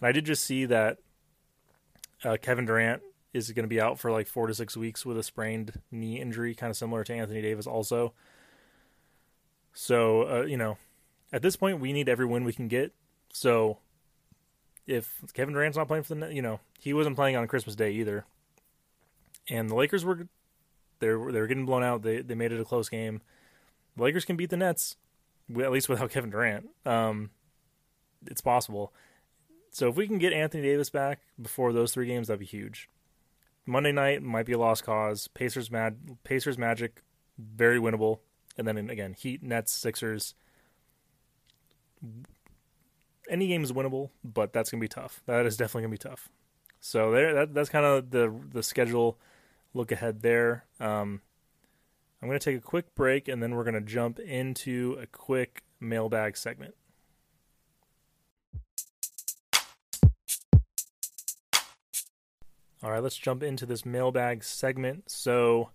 [0.00, 0.98] And I did just see that
[2.24, 3.02] uh, Kevin Durant
[3.32, 6.20] is going to be out for like four to six weeks with a sprained knee
[6.20, 8.12] injury, kind of similar to Anthony Davis, also.
[9.72, 10.78] So uh, you know,
[11.32, 12.92] at this point, we need every win we can get.
[13.32, 13.78] So
[14.86, 17.92] if Kevin Durant's not playing for the, you know, he wasn't playing on Christmas Day
[17.92, 18.24] either,
[19.48, 20.28] and the Lakers were,
[21.00, 22.02] they're they're getting blown out.
[22.02, 23.20] They they made it a close game.
[23.96, 24.96] The Lakers can beat the Nets,
[25.60, 26.68] at least without Kevin Durant.
[26.84, 27.30] Um,
[28.26, 28.92] it's possible.
[29.76, 32.88] So if we can get Anthony Davis back before those three games, that'd be huge.
[33.66, 35.28] Monday night might be a lost cause.
[35.28, 37.02] Pacers mad Pacers Magic,
[37.36, 38.20] very winnable.
[38.56, 40.34] And then again, Heat, Nets, Sixers.
[43.28, 45.20] Any game is winnable, but that's gonna be tough.
[45.26, 46.30] That is definitely gonna be tough.
[46.80, 49.18] So there, that, that's kind of the the schedule
[49.74, 50.64] look ahead there.
[50.80, 51.20] Um,
[52.22, 56.38] I'm gonna take a quick break, and then we're gonna jump into a quick mailbag
[56.38, 56.76] segment.
[62.82, 65.10] All right, let's jump into this mailbag segment.
[65.10, 65.70] So,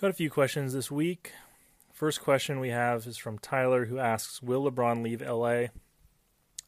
[0.00, 1.32] got a few questions this week.
[1.92, 5.68] First question we have is from Tyler, who asks, "Will LeBron leave LA?"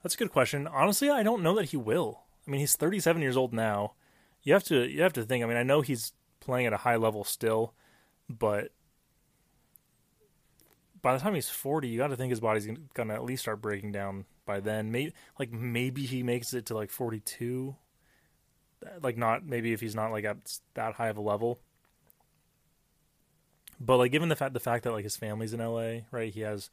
[0.03, 0.67] That's a good question.
[0.67, 2.23] Honestly, I don't know that he will.
[2.47, 3.95] I mean, he's 37 years old now.
[4.43, 5.43] You have to you have to think.
[5.43, 7.75] I mean, I know he's playing at a high level still,
[8.29, 8.71] but
[11.03, 13.61] by the time he's 40, you got to think his body's gonna at least start
[13.61, 14.93] breaking down by then.
[14.93, 17.75] Maybe like maybe he makes it to like 42
[19.03, 21.59] like not maybe if he's not like at that high of a level.
[23.79, 26.33] But like given the fact the fact that like his family's in LA, right?
[26.33, 26.71] He has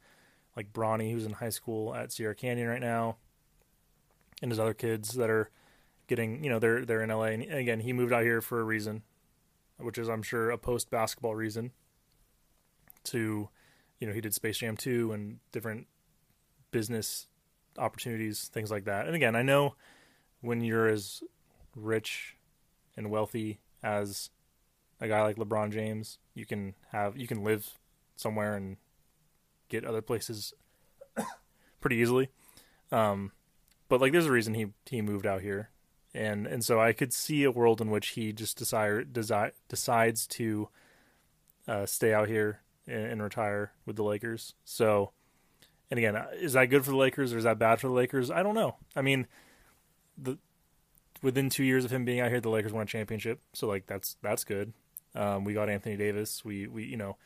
[0.56, 3.16] like Bronny who's in high school at Sierra Canyon right now,
[4.40, 5.50] and his other kids that are
[6.06, 7.24] getting you know they're they're in LA.
[7.24, 9.02] And again, he moved out here for a reason,
[9.78, 11.72] which is I'm sure a post basketball reason.
[13.08, 13.50] To,
[14.00, 15.86] you know, he did Space Jam 2 and different
[16.70, 17.26] business
[17.76, 19.06] opportunities, things like that.
[19.06, 19.74] And again, I know
[20.40, 21.22] when you're as
[21.74, 22.36] rich
[22.96, 24.30] and wealthy as
[25.00, 27.78] a guy like LeBron James, you can have you can live
[28.16, 28.76] somewhere and
[29.68, 30.54] get other places
[31.80, 32.28] pretty easily.
[32.92, 33.32] Um,
[33.88, 35.70] but like, there's a reason he he moved out here,
[36.14, 40.26] and and so I could see a world in which he just desire desi- decides
[40.28, 40.68] to
[41.68, 44.54] uh, stay out here and, and retire with the Lakers.
[44.64, 45.12] So,
[45.90, 48.30] and again, is that good for the Lakers or is that bad for the Lakers?
[48.30, 48.76] I don't know.
[48.96, 49.26] I mean,
[50.16, 50.38] the
[51.24, 53.40] within two years of him being out here, the Lakers won a championship.
[53.52, 54.72] So like that's that's good.
[55.14, 56.44] Um, we got Anthony Davis.
[56.44, 57.16] We we you know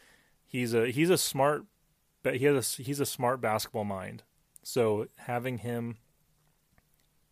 [0.47, 1.67] he's a he's a smart
[2.23, 4.23] but he has a, he's a smart basketball mind.
[4.63, 5.97] So having him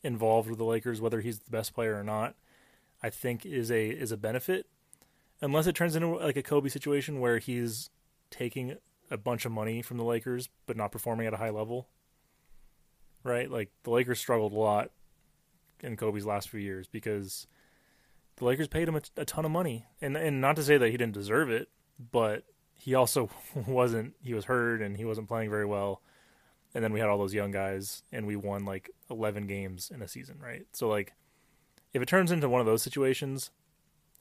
[0.03, 2.35] involved with the Lakers, whether he's the best player or not,
[3.03, 4.67] I think is a is a benefit.
[5.41, 7.91] Unless it turns into like a Kobe situation where he's
[8.31, 8.77] taking
[9.11, 11.89] a bunch of money from the Lakers but not performing at a high level.
[13.23, 13.51] Right?
[13.51, 14.91] Like the Lakers struggled a lot
[15.81, 17.47] in Kobe's last few years because
[18.37, 20.91] the Lakers paid him a, a, ton of money, and and not to say that
[20.91, 21.69] he didn't deserve it,
[22.13, 23.31] but he also
[23.67, 24.15] wasn't.
[24.23, 26.03] He was hurt and he wasn't playing very well.
[26.75, 30.03] And then we had all those young guys, and we won like eleven games in
[30.03, 30.67] a season, right?
[30.73, 31.15] So like,
[31.95, 33.51] if it turns into one of those situations,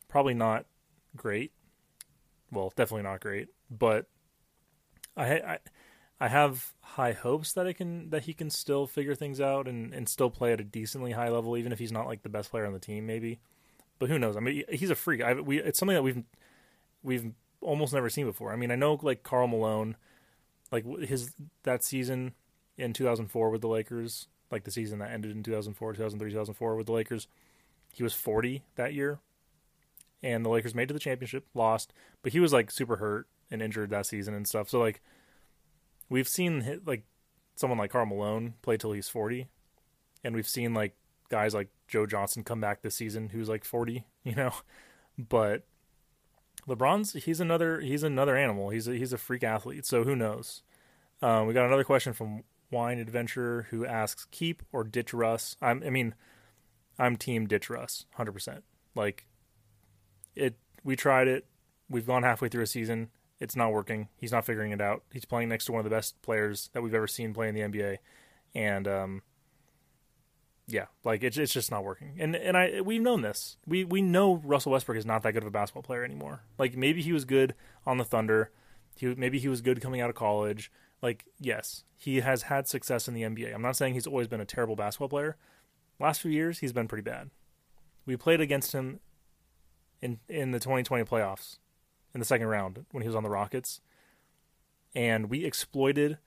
[0.07, 0.65] probably not
[1.15, 1.51] great.
[2.51, 4.05] Well, definitely not great, but
[5.17, 5.59] I, I
[6.19, 9.93] I have high hopes that it can that he can still figure things out and,
[9.93, 12.51] and still play at a decently high level, even if he's not like the best
[12.51, 13.39] player on the team, maybe.
[13.99, 14.37] But who knows?
[14.37, 15.21] I mean, he's a freak.
[15.21, 16.23] I, we it's something that we've
[17.03, 18.53] we've almost never seen before.
[18.53, 19.97] I mean, I know like Karl Malone,
[20.71, 22.33] like his that season
[22.77, 26.85] in 2004 with the Lakers, like the season that ended in 2004, 2003, 2004 with
[26.85, 27.27] the Lakers,
[27.93, 29.19] he was 40 that year,
[30.23, 33.61] and the Lakers made to the championship, lost, but he was like super hurt and
[33.61, 34.69] injured that season and stuff.
[34.69, 35.01] So like
[36.09, 37.03] we've seen like
[37.55, 39.47] someone like Karl Malone play till he's 40,
[40.23, 40.95] and we've seen like
[41.29, 44.51] guys like Joe Johnson come back this season who's like 40, you know,
[45.17, 45.63] but
[46.67, 48.69] LeBron's he's another he's another animal.
[48.69, 49.85] He's a, he's a freak athlete.
[49.85, 50.63] So who knows?
[51.21, 55.83] Um, we got another question from Wine Adventurer who asks, "Keep or ditch Russ?" I'm,
[55.85, 56.15] I mean,
[56.97, 58.63] I'm team ditch Russ, hundred percent.
[58.95, 59.25] Like
[60.35, 61.45] it, we tried it.
[61.89, 63.09] We've gone halfway through a season.
[63.39, 64.07] It's not working.
[64.17, 65.03] He's not figuring it out.
[65.11, 67.55] He's playing next to one of the best players that we've ever seen play in
[67.55, 67.97] the NBA,
[68.53, 69.21] and um,
[70.67, 72.15] yeah, like it's it's just not working.
[72.19, 73.57] And and I we've known this.
[73.67, 76.43] We we know Russell Westbrook is not that good of a basketball player anymore.
[76.57, 77.55] Like maybe he was good
[77.85, 78.51] on the Thunder.
[78.95, 80.71] He maybe he was good coming out of college,
[81.01, 83.53] Like, yes, he has had success in the NBA.
[83.53, 85.35] I'm not saying he's always been a terrible basketball player.
[85.99, 87.29] Last few years, he's been pretty bad.
[88.05, 89.01] We played against him
[90.01, 91.57] in in the 2020 playoffs
[92.15, 93.81] in the second round when he was on the Rockets,
[94.95, 96.17] and we exploited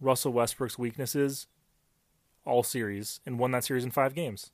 [0.00, 1.46] Russell Westbrook's weaknesses
[2.44, 4.50] all series and won that series in five games.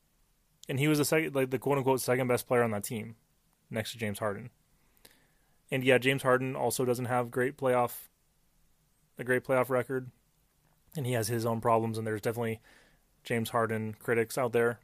[0.68, 3.16] And he was the second, like the quote unquote second best player on that team,
[3.70, 4.50] next to James Harden.
[5.70, 8.08] And yeah, James Harden also doesn't have great playoff,
[9.18, 10.10] a great playoff record,
[10.94, 11.96] and he has his own problems.
[11.96, 12.60] And there's definitely
[13.22, 14.80] James Harden critics out there,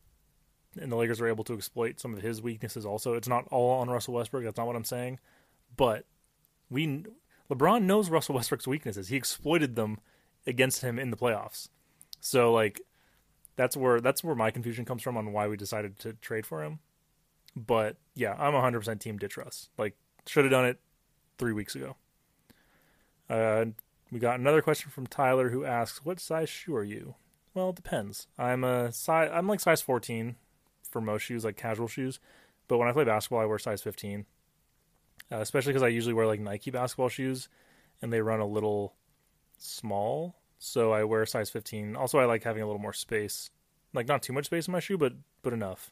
[0.81, 2.87] and the Lakers are able to exploit some of his weaknesses.
[2.87, 4.45] Also, it's not all on Russell Westbrook.
[4.45, 5.19] That's not what I'm saying,
[5.77, 6.07] but
[6.69, 7.05] we
[7.51, 9.09] LeBron knows Russell Westbrook's weaknesses.
[9.09, 9.99] He exploited them
[10.47, 11.69] against him in the playoffs.
[12.21, 12.81] So like
[13.57, 16.63] that's where that's where my confusion comes from on why we decided to trade for
[16.63, 16.79] him.
[17.57, 19.69] But yeah, I'm 100% team ditch Russ.
[19.77, 19.97] Like
[20.27, 20.81] should have done it
[21.39, 21.97] 3 weeks ago.
[23.29, 23.67] Uh
[24.13, 27.15] we got another question from Tyler who asks, "What size shoe are you?"
[27.55, 28.27] Well, it depends.
[28.39, 30.37] I'm a size I'm like size 14
[30.91, 32.21] for most shoes, like casual shoes,
[32.69, 34.27] but when I play basketball I wear size 15.
[35.33, 37.49] Uh, especially cuz I usually wear like Nike basketball shoes
[38.03, 38.95] and they run a little
[39.59, 41.97] small so I wear size 15.
[41.97, 43.51] Also, I like having a little more space,
[43.95, 45.91] like not too much space in my shoe, but but enough.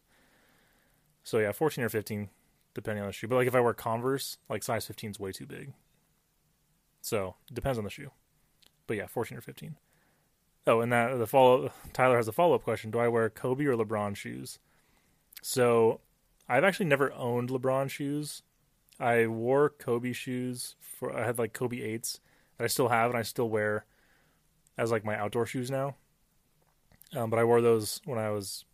[1.25, 2.29] So yeah, 14 or 15,
[2.75, 3.29] depending on the shoe.
[3.29, 5.73] But like if I wear Converse, like size 15 is way too big.
[7.01, 8.11] So depends on the shoe.
[8.87, 9.77] But yeah, 14 or 15.
[10.67, 13.65] Oh, and that the follow Tyler has a follow up question: Do I wear Kobe
[13.65, 14.59] or LeBron shoes?
[15.41, 16.03] So
[16.47, 18.43] I've actually never owned LeBron shoes.
[19.01, 22.21] I wore Kobe shoes for I had like Kobe eights
[22.57, 23.85] that I still have and I still wear
[24.77, 25.97] as like my outdoor shoes now.
[27.17, 28.65] Um, but I wore those when I was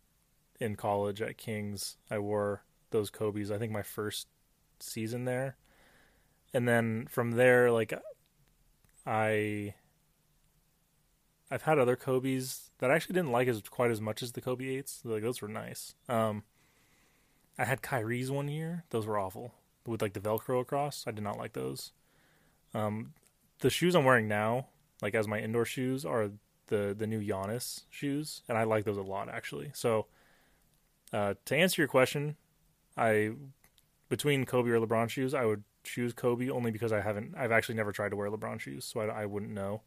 [0.59, 1.97] in college at Kings.
[2.09, 3.51] I wore those Kobe's.
[3.51, 4.27] I think my first
[4.79, 5.55] season there,
[6.53, 7.93] and then from there, like
[9.05, 9.75] I,
[11.49, 14.41] I've had other Kobe's that I actually didn't like as quite as much as the
[14.41, 15.01] Kobe eights.
[15.05, 15.95] Like those were nice.
[16.09, 16.43] Um,
[17.57, 18.83] I had Kyrie's one year.
[18.89, 19.53] Those were awful
[19.85, 21.05] with like the Velcro across.
[21.07, 21.91] I did not like those.
[22.73, 23.13] Um,
[23.59, 24.67] the shoes I'm wearing now
[25.01, 26.31] like as my indoor shoes are
[26.67, 29.71] the the new Giannis shoes, and I like those a lot actually.
[29.73, 30.07] So
[31.13, 32.37] uh, to answer your question,
[32.97, 33.31] I
[34.09, 37.75] between Kobe or LeBron shoes, I would choose Kobe only because I haven't I've actually
[37.75, 39.81] never tried to wear LeBron shoes, so I, I wouldn't know.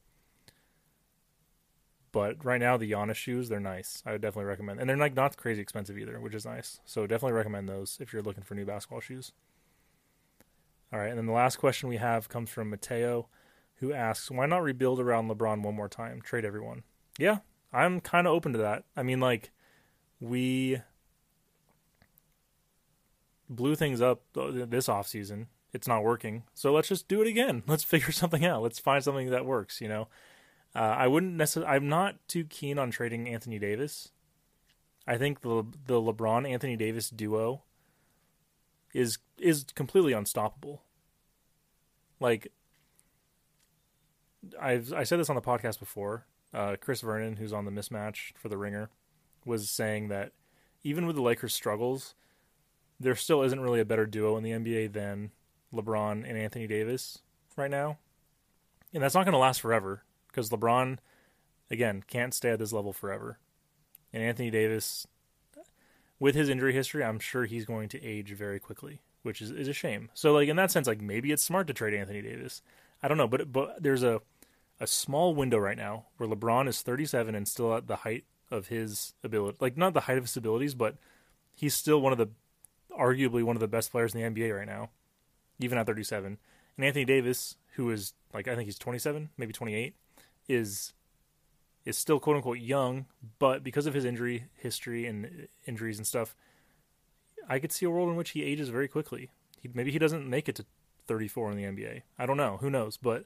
[2.10, 4.02] But right now, the Giannis shoes they're nice.
[4.06, 6.80] I would definitely recommend, and they're like not crazy expensive either, which is nice.
[6.84, 9.32] So definitely recommend those if you're looking for new basketball shoes.
[10.92, 13.28] All right, and then the last question we have comes from Mateo
[13.76, 16.20] who asks, why not rebuild around LeBron one more time?
[16.20, 16.82] Trade everyone.
[17.18, 17.38] Yeah,
[17.72, 18.84] I'm kind of open to that.
[18.96, 19.50] I mean, like,
[20.20, 20.80] we
[23.48, 25.46] blew things up this off season.
[25.72, 26.44] It's not working.
[26.54, 27.62] So let's just do it again.
[27.66, 28.62] Let's figure something out.
[28.62, 30.08] Let's find something that works, you know?
[30.74, 34.10] Uh, I wouldn't necessarily, I'm not too keen on trading Anthony Davis.
[35.06, 37.62] I think the the LeBron Anthony Davis duo
[38.92, 40.82] is is completely unstoppable.
[42.20, 42.52] Like
[44.60, 46.26] I've I said this on the podcast before.
[46.52, 48.90] Uh, Chris Vernon, who's on the mismatch for the Ringer,
[49.44, 50.32] was saying that
[50.82, 52.14] even with the Lakers' struggles,
[52.98, 55.32] there still isn't really a better duo in the NBA than
[55.74, 57.18] LeBron and Anthony Davis
[57.56, 57.98] right now,
[58.94, 60.98] and that's not going to last forever because LeBron,
[61.70, 63.38] again, can't stay at this level forever,
[64.12, 65.06] and Anthony Davis,
[66.18, 69.68] with his injury history, I'm sure he's going to age very quickly, which is is
[69.68, 70.10] a shame.
[70.14, 72.62] So like in that sense, like maybe it's smart to trade Anthony Davis
[73.02, 74.20] I don't know, but but there's a
[74.80, 78.68] a small window right now where LeBron is 37 and still at the height of
[78.68, 80.96] his ability, like not the height of his abilities, but
[81.54, 82.28] he's still one of the
[82.96, 84.90] arguably one of the best players in the NBA right now,
[85.60, 86.38] even at 37.
[86.76, 89.94] And Anthony Davis, who is like I think he's 27, maybe 28,
[90.48, 90.92] is
[91.84, 93.06] is still quote unquote young,
[93.38, 96.34] but because of his injury history and injuries and stuff,
[97.48, 99.30] I could see a world in which he ages very quickly.
[99.60, 100.66] He, maybe he doesn't make it to
[101.06, 102.02] 34 in the NBA.
[102.18, 102.58] I don't know.
[102.60, 102.96] Who knows?
[102.96, 103.24] But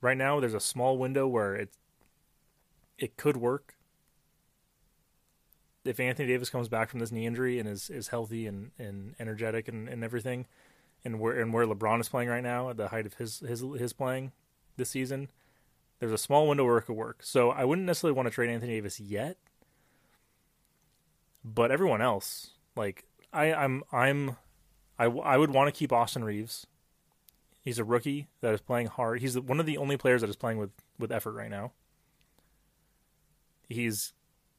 [0.00, 1.70] right now, there's a small window where it
[2.98, 3.74] it could work.
[5.84, 9.14] If Anthony Davis comes back from this knee injury and is, is healthy and, and
[9.18, 10.46] energetic and, and everything,
[11.04, 13.64] and where and where LeBron is playing right now at the height of his his
[13.78, 14.32] his playing
[14.76, 15.30] this season,
[15.98, 17.20] there's a small window where it could work.
[17.22, 19.38] So I wouldn't necessarily want to trade Anthony Davis yet,
[21.42, 24.36] but everyone else, like I I'm I'm
[24.98, 26.66] I, I would want to keep Austin Reaves.
[27.62, 29.20] He's a rookie that is playing hard.
[29.20, 31.72] He's one of the only players that is playing with, with effort right now.
[33.68, 34.12] He's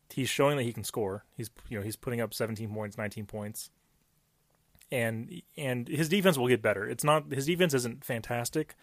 [0.09, 1.25] he's showing that he can score.
[1.35, 3.69] He's you know he's putting up 17 points, 19 points,
[4.91, 6.87] and and his defense will get better.
[6.87, 8.75] It's not his defense isn't fantastic,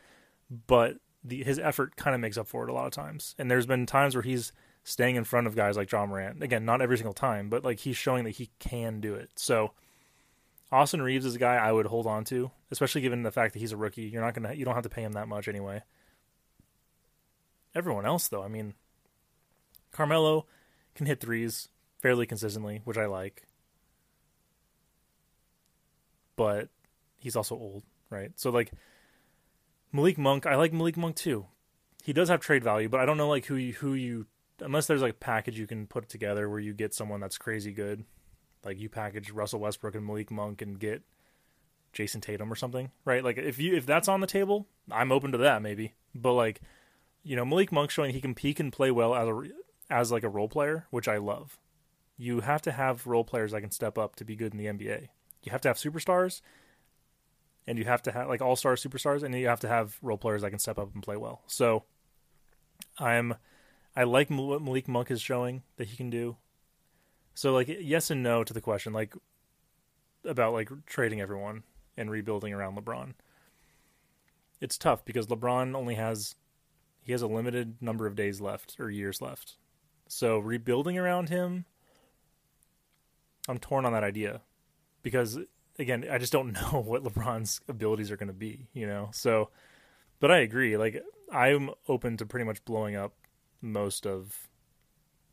[0.66, 3.34] but the his effort kind of makes up for it a lot of times.
[3.38, 4.52] And there's been times where he's
[4.84, 6.42] staying in front of guys like Ja Morant.
[6.42, 9.30] Again, not every single time, but like he's showing that he can do it.
[9.36, 9.72] So
[10.70, 13.60] Austin Reaves is a guy I would hold on to, especially given the fact that
[13.60, 14.02] he's a rookie.
[14.02, 15.82] You're not gonna you don't have to pay him that much anyway.
[17.74, 18.74] Everyone else though, I mean
[19.92, 20.46] Carmelo
[20.94, 21.68] can hit threes
[22.00, 23.44] fairly consistently, which I like.
[26.36, 26.68] But
[27.18, 28.32] he's also old, right?
[28.36, 28.72] So like
[29.92, 31.46] Malik Monk, I like Malik Monk too.
[32.04, 34.26] He does have trade value, but I don't know like who you who you
[34.60, 37.72] unless there's like a package you can put together where you get someone that's crazy
[37.72, 38.04] good.
[38.64, 41.02] Like you package Russell Westbrook and Malik Monk and get
[41.92, 43.22] Jayson Tatum or something, right?
[43.22, 45.94] Like if you if that's on the table, I'm open to that maybe.
[46.14, 46.60] But like,
[47.22, 49.42] you know, Malik Monk showing he can peak and play well as a
[49.90, 51.58] as like a role player, which I love.
[52.16, 54.66] You have to have role players that can step up to be good in the
[54.66, 55.08] NBA.
[55.44, 56.40] You have to have superstars
[57.68, 60.16] and you have to have like all star superstars, and you have to have role
[60.16, 61.42] players that can step up and play well.
[61.46, 61.84] So,
[62.98, 63.34] I'm
[63.96, 66.36] I like what Malik Monk is showing that he can do.
[67.34, 69.14] So like yes and no to the question like
[70.24, 71.62] about like trading everyone
[71.96, 73.14] and rebuilding around LeBron.
[74.60, 76.34] It's tough because LeBron only has
[77.00, 79.56] he has a limited number of days left or years left.
[80.08, 81.64] So rebuilding around him
[83.48, 84.42] I'm torn on that idea
[85.02, 85.38] because
[85.78, 89.10] again, I just don't know what LeBron's abilities are going to be, you know.
[89.12, 89.50] So,
[90.20, 90.76] but I agree.
[90.76, 93.14] Like I'm open to pretty much blowing up
[93.60, 94.48] most of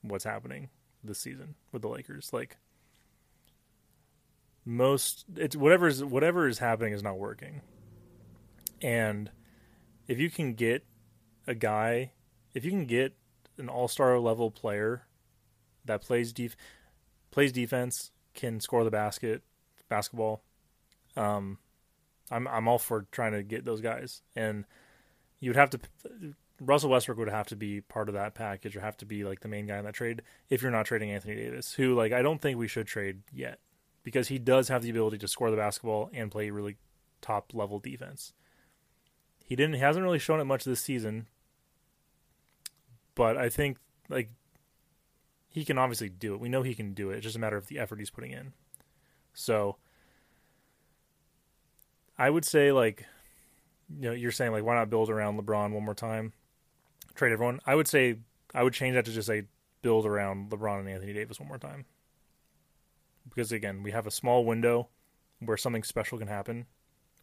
[0.01, 0.69] what's happening
[1.03, 2.31] this season with the Lakers.
[2.33, 2.57] Like
[4.65, 7.61] most, it's whatever is whatever is happening is not working.
[8.81, 9.31] And
[10.07, 10.85] if you can get
[11.47, 12.11] a guy,
[12.53, 13.15] if you can get
[13.57, 15.03] an all star level player
[15.85, 16.57] that plays def-
[17.31, 19.43] plays defense, can score the basket,
[19.89, 20.43] basketball.
[21.15, 21.59] Um,
[22.29, 24.65] I'm I'm all for trying to get those guys, and
[25.39, 25.79] you would have to.
[26.59, 29.41] Russell Westbrook would have to be part of that package, or have to be like
[29.41, 30.21] the main guy in that trade.
[30.49, 33.59] If you're not trading Anthony Davis, who like I don't think we should trade yet,
[34.03, 36.77] because he does have the ability to score the basketball and play really
[37.21, 38.33] top level defense.
[39.43, 39.75] He didn't.
[39.75, 41.27] He hasn't really shown it much this season,
[43.15, 43.77] but I think
[44.09, 44.29] like
[45.49, 46.39] he can obviously do it.
[46.39, 47.17] We know he can do it.
[47.17, 48.53] It's just a matter of the effort he's putting in.
[49.33, 49.75] So
[52.17, 53.05] I would say like
[53.89, 56.33] you know, you're saying like why not build around LeBron one more time?
[57.15, 57.61] Trade everyone.
[57.65, 58.17] I would say
[58.53, 59.43] I would change that to just say
[59.81, 61.85] build around LeBron and Anthony Davis one more time.
[63.27, 64.89] Because again, we have a small window
[65.39, 66.65] where something special can happen.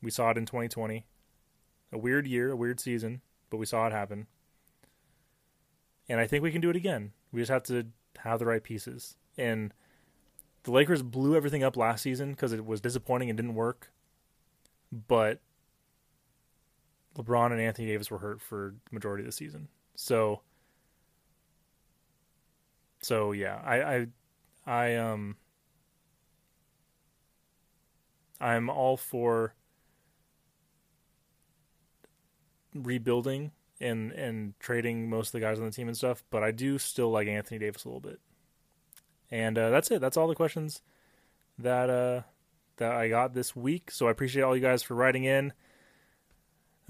[0.03, 1.07] We saw it in 2020.
[1.93, 3.21] A weird year, a weird season,
[3.51, 4.27] but we saw it happen.
[6.09, 7.13] And I think we can do it again.
[7.31, 7.87] We just have to
[8.19, 9.17] have the right pieces.
[9.37, 9.75] And
[10.65, 13.93] the Lakers blew everything up last season because it was disappointing and didn't work.
[14.91, 15.41] But
[17.17, 19.69] LeBron and Anthony Davis were hurt for the majority of the season.
[19.95, 20.41] So
[23.01, 24.07] so yeah, I I
[24.67, 25.37] I um
[28.41, 29.55] I'm all for
[32.75, 36.51] rebuilding and and trading most of the guys on the team and stuff, but I
[36.51, 38.21] do still like Anthony Davis a little bit.
[39.31, 40.01] And uh, that's it.
[40.01, 40.83] That's all the questions
[41.59, 42.23] that uh,
[42.77, 43.91] that I got this week.
[43.91, 45.53] So I appreciate all you guys for writing in.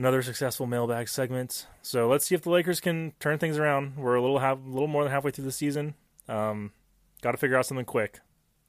[0.03, 1.69] Another successful mailbag segment.
[1.81, 3.97] So let's see if the Lakers can turn things around.
[3.97, 5.95] We're a little half, a little more than halfway through the season.
[6.29, 6.73] Um,
[7.21, 8.19] Got to figure out something quick.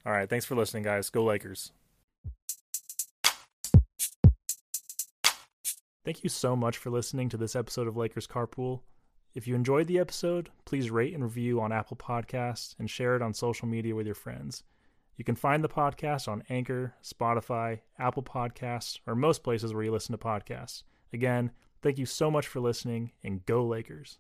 [0.05, 1.09] All right, thanks for listening, guys.
[1.09, 1.71] Go Lakers.
[6.05, 8.81] Thank you so much for listening to this episode of Lakers Carpool.
[9.34, 13.23] If you enjoyed the episode, please rate and review on Apple Podcasts and share it
[13.23, 14.61] on social media with your friends.
[15.17, 19.91] You can find the podcast on Anchor, Spotify, Apple Podcasts, or most places where you
[19.91, 20.84] listen to podcasts.
[21.14, 21.51] Again,
[21.82, 24.18] thank you so much for listening, and go Lakers.